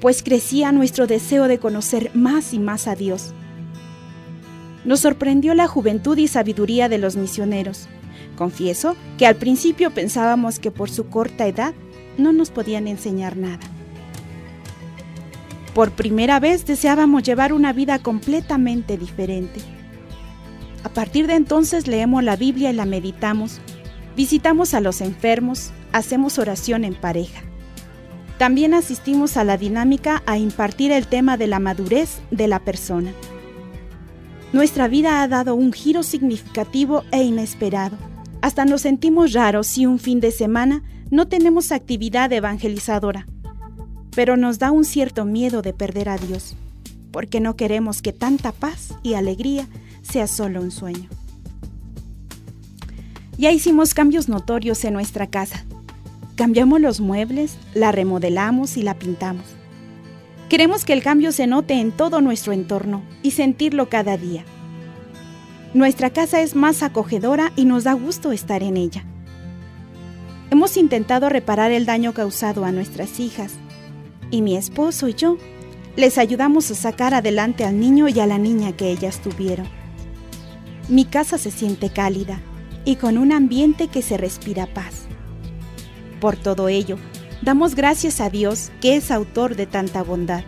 pues 0.00 0.22
crecía 0.22 0.72
nuestro 0.72 1.06
deseo 1.06 1.48
de 1.48 1.58
conocer 1.58 2.10
más 2.14 2.52
y 2.52 2.58
más 2.58 2.88
a 2.88 2.94
Dios. 2.94 3.32
Nos 4.84 5.00
sorprendió 5.00 5.54
la 5.54 5.68
juventud 5.68 6.18
y 6.18 6.28
sabiduría 6.28 6.88
de 6.88 6.98
los 6.98 7.16
misioneros. 7.16 7.88
Confieso 8.36 8.96
que 9.16 9.26
al 9.26 9.36
principio 9.36 9.92
pensábamos 9.92 10.58
que 10.58 10.70
por 10.70 10.90
su 10.90 11.06
corta 11.06 11.46
edad 11.46 11.72
no 12.18 12.32
nos 12.32 12.50
podían 12.50 12.88
enseñar 12.88 13.36
nada. 13.36 13.60
Por 15.74 15.92
primera 15.92 16.38
vez 16.38 16.66
deseábamos 16.66 17.22
llevar 17.22 17.52
una 17.54 17.72
vida 17.72 17.98
completamente 17.98 18.98
diferente. 18.98 19.60
A 20.84 20.90
partir 20.90 21.26
de 21.26 21.34
entonces 21.34 21.86
leemos 21.86 22.22
la 22.22 22.36
Biblia 22.36 22.70
y 22.70 22.74
la 22.74 22.84
meditamos, 22.84 23.60
visitamos 24.14 24.74
a 24.74 24.80
los 24.80 25.00
enfermos, 25.00 25.72
hacemos 25.92 26.38
oración 26.38 26.84
en 26.84 26.94
pareja. 26.94 27.42
También 28.36 28.74
asistimos 28.74 29.36
a 29.38 29.44
la 29.44 29.56
dinámica 29.56 30.22
a 30.26 30.36
impartir 30.36 30.92
el 30.92 31.06
tema 31.06 31.38
de 31.38 31.46
la 31.46 31.58
madurez 31.58 32.20
de 32.30 32.48
la 32.48 32.58
persona. 32.58 33.12
Nuestra 34.52 34.88
vida 34.88 35.22
ha 35.22 35.28
dado 35.28 35.54
un 35.54 35.72
giro 35.72 36.02
significativo 36.02 37.04
e 37.12 37.22
inesperado. 37.22 37.96
Hasta 38.42 38.66
nos 38.66 38.82
sentimos 38.82 39.32
raros 39.32 39.68
si 39.68 39.86
un 39.86 39.98
fin 39.98 40.20
de 40.20 40.32
semana 40.32 40.82
no 41.10 41.28
tenemos 41.28 41.72
actividad 41.72 42.30
evangelizadora 42.32 43.26
pero 44.14 44.36
nos 44.36 44.58
da 44.58 44.70
un 44.70 44.84
cierto 44.84 45.24
miedo 45.24 45.62
de 45.62 45.72
perder 45.72 46.08
a 46.08 46.18
Dios, 46.18 46.54
porque 47.10 47.40
no 47.40 47.56
queremos 47.56 48.02
que 48.02 48.12
tanta 48.12 48.52
paz 48.52 48.94
y 49.02 49.14
alegría 49.14 49.66
sea 50.02 50.26
solo 50.26 50.60
un 50.60 50.70
sueño. 50.70 51.08
Ya 53.38 53.50
hicimos 53.50 53.94
cambios 53.94 54.28
notorios 54.28 54.84
en 54.84 54.92
nuestra 54.92 55.26
casa. 55.26 55.64
Cambiamos 56.36 56.80
los 56.80 57.00
muebles, 57.00 57.56
la 57.74 57.90
remodelamos 57.92 58.76
y 58.76 58.82
la 58.82 58.94
pintamos. 58.98 59.44
Queremos 60.48 60.84
que 60.84 60.92
el 60.92 61.02
cambio 61.02 61.32
se 61.32 61.46
note 61.46 61.74
en 61.74 61.92
todo 61.92 62.20
nuestro 62.20 62.52
entorno 62.52 63.02
y 63.22 63.30
sentirlo 63.30 63.88
cada 63.88 64.18
día. 64.18 64.44
Nuestra 65.72 66.10
casa 66.10 66.42
es 66.42 66.54
más 66.54 66.82
acogedora 66.82 67.52
y 67.56 67.64
nos 67.64 67.84
da 67.84 67.94
gusto 67.94 68.32
estar 68.32 68.62
en 68.62 68.76
ella. 68.76 69.04
Hemos 70.50 70.76
intentado 70.76 71.30
reparar 71.30 71.72
el 71.72 71.86
daño 71.86 72.12
causado 72.12 72.66
a 72.66 72.72
nuestras 72.72 73.18
hijas 73.18 73.54
y 74.32 74.42
mi 74.42 74.56
esposo 74.56 75.06
y 75.06 75.14
yo 75.14 75.36
les 75.94 76.18
ayudamos 76.18 76.68
a 76.70 76.74
sacar 76.74 77.14
adelante 77.14 77.64
al 77.64 77.78
niño 77.78 78.08
y 78.08 78.18
a 78.18 78.26
la 78.26 78.38
niña 78.38 78.72
que 78.72 78.90
ellas 78.90 79.20
tuvieron. 79.20 79.68
Mi 80.88 81.04
casa 81.04 81.38
se 81.38 81.52
siente 81.52 81.90
cálida 81.90 82.40
y 82.84 82.96
con 82.96 83.18
un 83.18 83.30
ambiente 83.30 83.86
que 83.86 84.02
se 84.02 84.16
respira 84.16 84.66
paz. 84.66 85.02
Por 86.20 86.36
todo 86.36 86.68
ello, 86.68 86.96
damos 87.42 87.74
gracias 87.74 88.20
a 88.20 88.30
Dios 88.30 88.72
que 88.80 88.96
es 88.96 89.10
autor 89.10 89.54
de 89.54 89.66
tanta 89.66 90.02
bondad. 90.02 90.44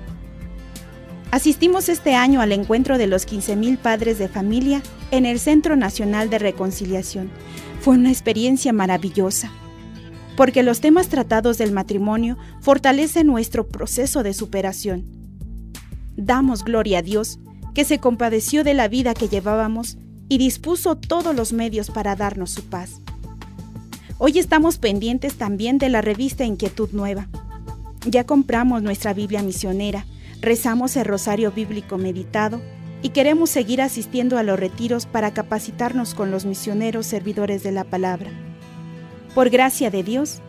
Asistimos 1.30 1.88
este 1.88 2.14
año 2.14 2.40
al 2.40 2.52
encuentro 2.52 2.96
de 2.96 3.06
los 3.06 3.26
15.000 3.28 3.78
padres 3.78 4.18
de 4.18 4.28
familia 4.28 4.82
en 5.10 5.26
el 5.26 5.38
Centro 5.38 5.76
Nacional 5.76 6.30
de 6.30 6.38
Reconciliación. 6.38 7.30
Fue 7.80 7.94
una 7.96 8.10
experiencia 8.10 8.72
maravillosa 8.72 9.50
porque 10.36 10.62
los 10.62 10.80
temas 10.80 11.08
tratados 11.08 11.58
del 11.58 11.72
matrimonio 11.72 12.36
fortalecen 12.60 13.26
nuestro 13.26 13.68
proceso 13.68 14.22
de 14.22 14.34
superación. 14.34 15.04
Damos 16.16 16.64
gloria 16.64 16.98
a 16.98 17.02
Dios, 17.02 17.38
que 17.74 17.84
se 17.84 17.98
compadeció 17.98 18.64
de 18.64 18.74
la 18.74 18.88
vida 18.88 19.14
que 19.14 19.28
llevábamos 19.28 19.98
y 20.28 20.38
dispuso 20.38 20.96
todos 20.96 21.34
los 21.34 21.52
medios 21.52 21.90
para 21.90 22.16
darnos 22.16 22.50
su 22.50 22.64
paz. 22.64 23.00
Hoy 24.18 24.38
estamos 24.38 24.78
pendientes 24.78 25.34
también 25.34 25.78
de 25.78 25.88
la 25.88 26.00
revista 26.00 26.44
Inquietud 26.44 26.90
Nueva. 26.92 27.28
Ya 28.06 28.24
compramos 28.24 28.82
nuestra 28.82 29.12
Biblia 29.12 29.42
misionera, 29.42 30.06
rezamos 30.40 30.96
el 30.96 31.04
Rosario 31.04 31.52
Bíblico 31.52 31.98
meditado 31.98 32.60
y 33.02 33.10
queremos 33.10 33.50
seguir 33.50 33.82
asistiendo 33.82 34.38
a 34.38 34.42
los 34.42 34.58
retiros 34.58 35.06
para 35.06 35.34
capacitarnos 35.34 36.14
con 36.14 36.30
los 36.30 36.46
misioneros 36.46 37.06
servidores 37.06 37.62
de 37.62 37.72
la 37.72 37.84
palabra. 37.84 38.30
Por 39.34 39.50
gracia 39.50 39.90
de 39.90 40.02
Dios, 40.02 40.40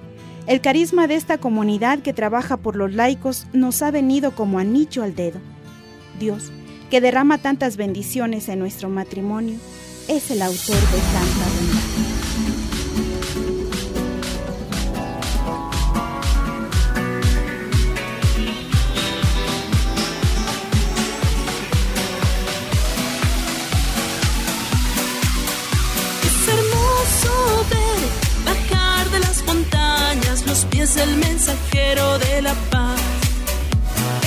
el 0.46 0.62
carisma 0.62 1.08
de 1.08 1.16
esta 1.16 1.40
comunidad 1.40 2.00
que 2.00 2.14
trabaja 2.14 2.58
por 2.58 2.76
los 2.76 2.94
laicos 2.94 3.48
nos 3.52 3.82
ha 3.82 3.90
venido 3.90 4.36
como 4.36 4.60
anillo 4.60 5.04
al 5.04 5.16
dedo. 5.16 5.40
Dios, 6.20 6.52
que 6.92 7.02
derrama 7.02 7.40
tantas 7.40 7.78
bendiciones 7.78 8.48
en 8.48 8.60
nuestro 8.60 8.90
matrimonio, 8.90 9.58
es 10.08 10.30
el 10.30 10.44
autor 10.44 10.76
de 10.76 11.00
tanta 11.00 11.58
bondad. 11.58 11.75
Mensajero 31.36 32.18
de 32.20 32.42
la 32.44 32.54
paz. 32.72 33.02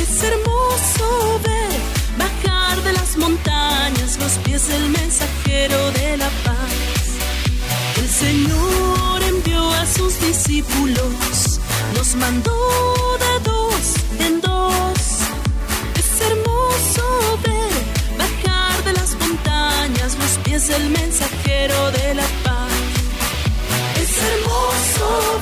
Es 0.03 0.23
hermoso 0.23 1.41
ver 1.43 1.81
bajar 2.19 2.83
de 2.83 2.93
las 2.93 3.17
montañas 3.17 4.19
los 4.21 4.33
pies 4.45 4.69
del 4.69 4.91
mensajero 4.91 5.79
de 5.93 6.19
la 6.19 6.31
paz. 6.45 6.75
El 7.97 8.09
Señor 8.11 9.23
envió 9.23 9.73
a 9.73 9.87
sus 9.87 10.21
discípulos, 10.21 11.61
los 11.97 12.15
mandó 12.17 12.59
de 13.25 13.35
dos 13.51 13.83
en 14.27 14.41
dos. 14.43 14.99
Es 16.01 16.11
hermoso 16.29 17.05
ver 17.47 17.79
bajar 18.23 18.85
de 18.85 18.93
las 18.93 19.11
montañas 19.23 20.11
los 20.23 20.33
pies 20.45 20.69
del 20.69 20.91
mensajero 20.91 21.91
de 21.93 22.15
la 22.21 22.29
paz. 22.45 22.73
Es 24.03 24.13
hermoso 24.31 25.38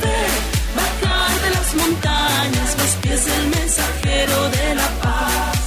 pies 3.16 3.26
del 3.26 3.48
mensajero 3.48 4.50
de 4.50 4.74
la 4.74 4.88
paz. 5.02 5.59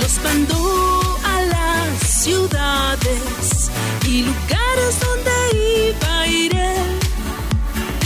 Los 0.00 0.14
mandó 0.24 1.18
a 1.24 1.42
las 1.42 2.10
ciudades 2.22 3.70
y 4.06 4.22
lugares 4.22 4.92
donde 5.04 5.36
iba 5.90 6.20
a 6.20 6.26
ir. 6.26 6.56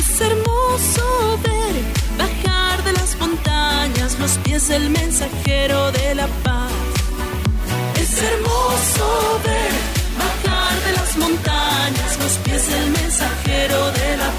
Es 0.00 0.20
hermoso 0.20 1.38
ver 1.46 1.74
bajar 2.18 2.82
de 2.84 2.92
las 2.94 3.16
montañas 3.18 4.18
los 4.18 4.32
pies 4.44 4.68
del 4.68 4.90
mensajero 4.90 5.92
de 5.92 6.14
la 6.16 6.26
paz. 6.42 6.72
Es 8.02 8.22
hermoso 8.22 9.40
ver 9.44 9.72
bajar 10.22 10.74
de 10.86 10.92
las 10.98 11.16
montañas 11.16 12.18
los 12.22 12.32
pies 12.44 12.68
del 12.68 12.90
mensajero 12.90 13.92
de 13.92 14.16
la 14.16 14.26
paz. 14.26 14.37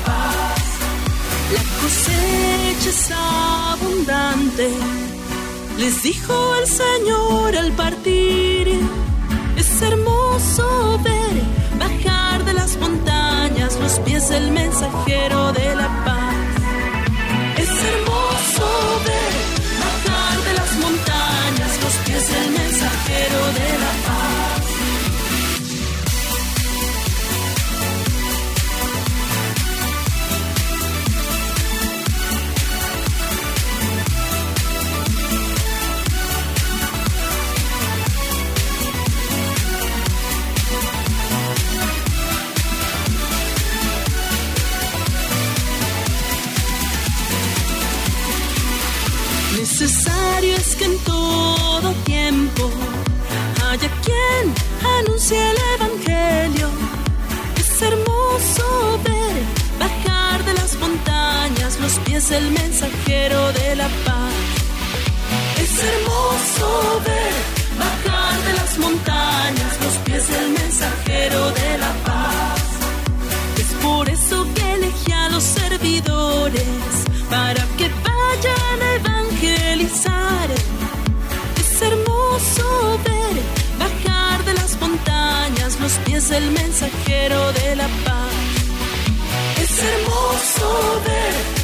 La 1.52 1.64
cosecha 1.82 2.90
es 2.90 3.12
abundante, 3.12 4.70
les 5.80 6.04
dijo 6.04 6.56
el 6.62 6.68
Señor 6.68 7.58
al 7.58 7.72
partir. 7.72 8.80
Es 9.58 9.82
hermoso 9.82 11.00
ver 11.04 11.42
bajar 11.80 12.46
de 12.46 12.54
las 12.54 12.78
montañas 12.78 13.78
los 13.82 14.00
pies 14.02 14.30
del 14.30 14.52
mensajero 14.52 15.52
de 15.54 15.76
la 15.76 16.06
paz. 16.06 16.19
Del 62.30 62.52
mensajero 62.52 63.52
de 63.54 63.76
la 63.76 63.88
paz. 64.06 64.34
Es 65.58 65.72
hermoso 65.92 67.02
ver 67.04 67.34
bajar 67.80 68.44
de 68.44 68.54
las 68.54 68.78
montañas 68.78 69.74
los 69.84 69.94
pies 70.06 70.28
del 70.28 70.50
mensajero 70.52 71.52
de 71.52 71.78
la 71.80 71.94
paz. 72.06 72.62
Es 73.58 73.70
por 73.84 74.08
eso 74.10 74.46
que 74.54 74.74
elegí 74.74 75.12
a 75.12 75.30
los 75.30 75.44
servidores 75.44 76.92
para 77.32 77.64
que 77.78 77.90
vayan 78.08 78.80
a 78.88 78.94
evangelizar. 79.02 80.50
Es 81.62 81.82
hermoso 81.82 83.00
ver 83.06 83.36
bajar 83.80 84.46
de 84.46 84.54
las 84.54 84.80
montañas 84.80 85.80
los 85.80 85.94
pies 86.06 86.30
del 86.30 86.52
mensajero 86.52 87.54
de 87.54 87.76
la 87.76 87.88
paz. 88.06 88.36
Es 89.64 89.72
hermoso 89.92 91.02
ver 91.08 91.59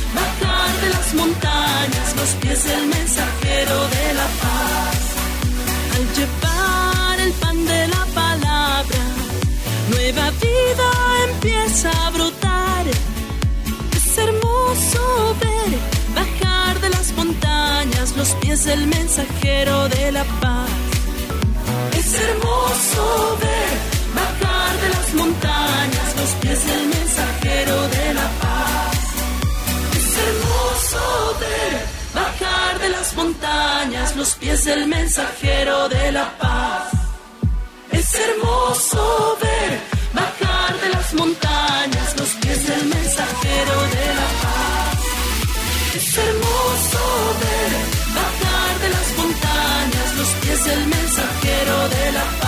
montañas 1.16 2.16
los 2.16 2.30
pies 2.42 2.64
del 2.64 2.88
mensajero 2.88 3.78
de 3.96 4.14
la 4.20 4.28
paz. 4.44 5.00
Al 5.96 6.06
llevar 6.18 7.20
el 7.20 7.32
pan 7.34 7.66
de 7.66 7.88
la 7.88 8.06
palabra, 8.22 9.04
nueva 9.90 10.30
vida 10.46 10.90
empieza 11.30 11.90
a 12.06 12.10
brotar. 12.12 12.86
Es 13.98 14.18
hermoso 14.18 15.36
ver 15.44 15.72
bajar 16.20 16.80
de 16.82 16.90
las 16.90 17.12
montañas 17.14 18.16
los 18.18 18.30
pies 18.42 18.66
del 18.66 18.88
mensajero 18.88 19.90
de 19.90 20.12
la 20.12 20.24
paz. 20.42 20.70
Es 22.00 22.14
hermoso 22.14 23.35
montañas, 33.26 34.16
los 34.16 34.36
pies 34.36 34.66
del 34.66 34.88
mensajero 34.88 35.90
de 35.90 36.12
la 36.12 36.28
paz. 36.38 36.92
Es 37.92 38.08
hermoso 38.26 39.38
ver 39.42 39.72
bajar 40.14 40.72
de 40.84 40.90
las 40.96 41.14
montañas, 41.14 42.10
los 42.20 42.30
pies 42.42 42.60
del 42.70 42.84
mensajero 42.96 43.76
de 43.96 44.08
la 44.20 44.30
paz. 44.44 44.98
Es 45.98 46.18
hermoso 46.26 47.04
ver 47.44 47.72
bajar 48.20 48.74
de 48.84 48.90
las 48.96 49.08
montañas, 49.20 50.08
los 50.20 50.32
pies 50.42 50.64
del 50.70 50.84
mensajero 50.96 51.78
de 51.96 52.12
la 52.18 52.26
paz. 52.40 52.45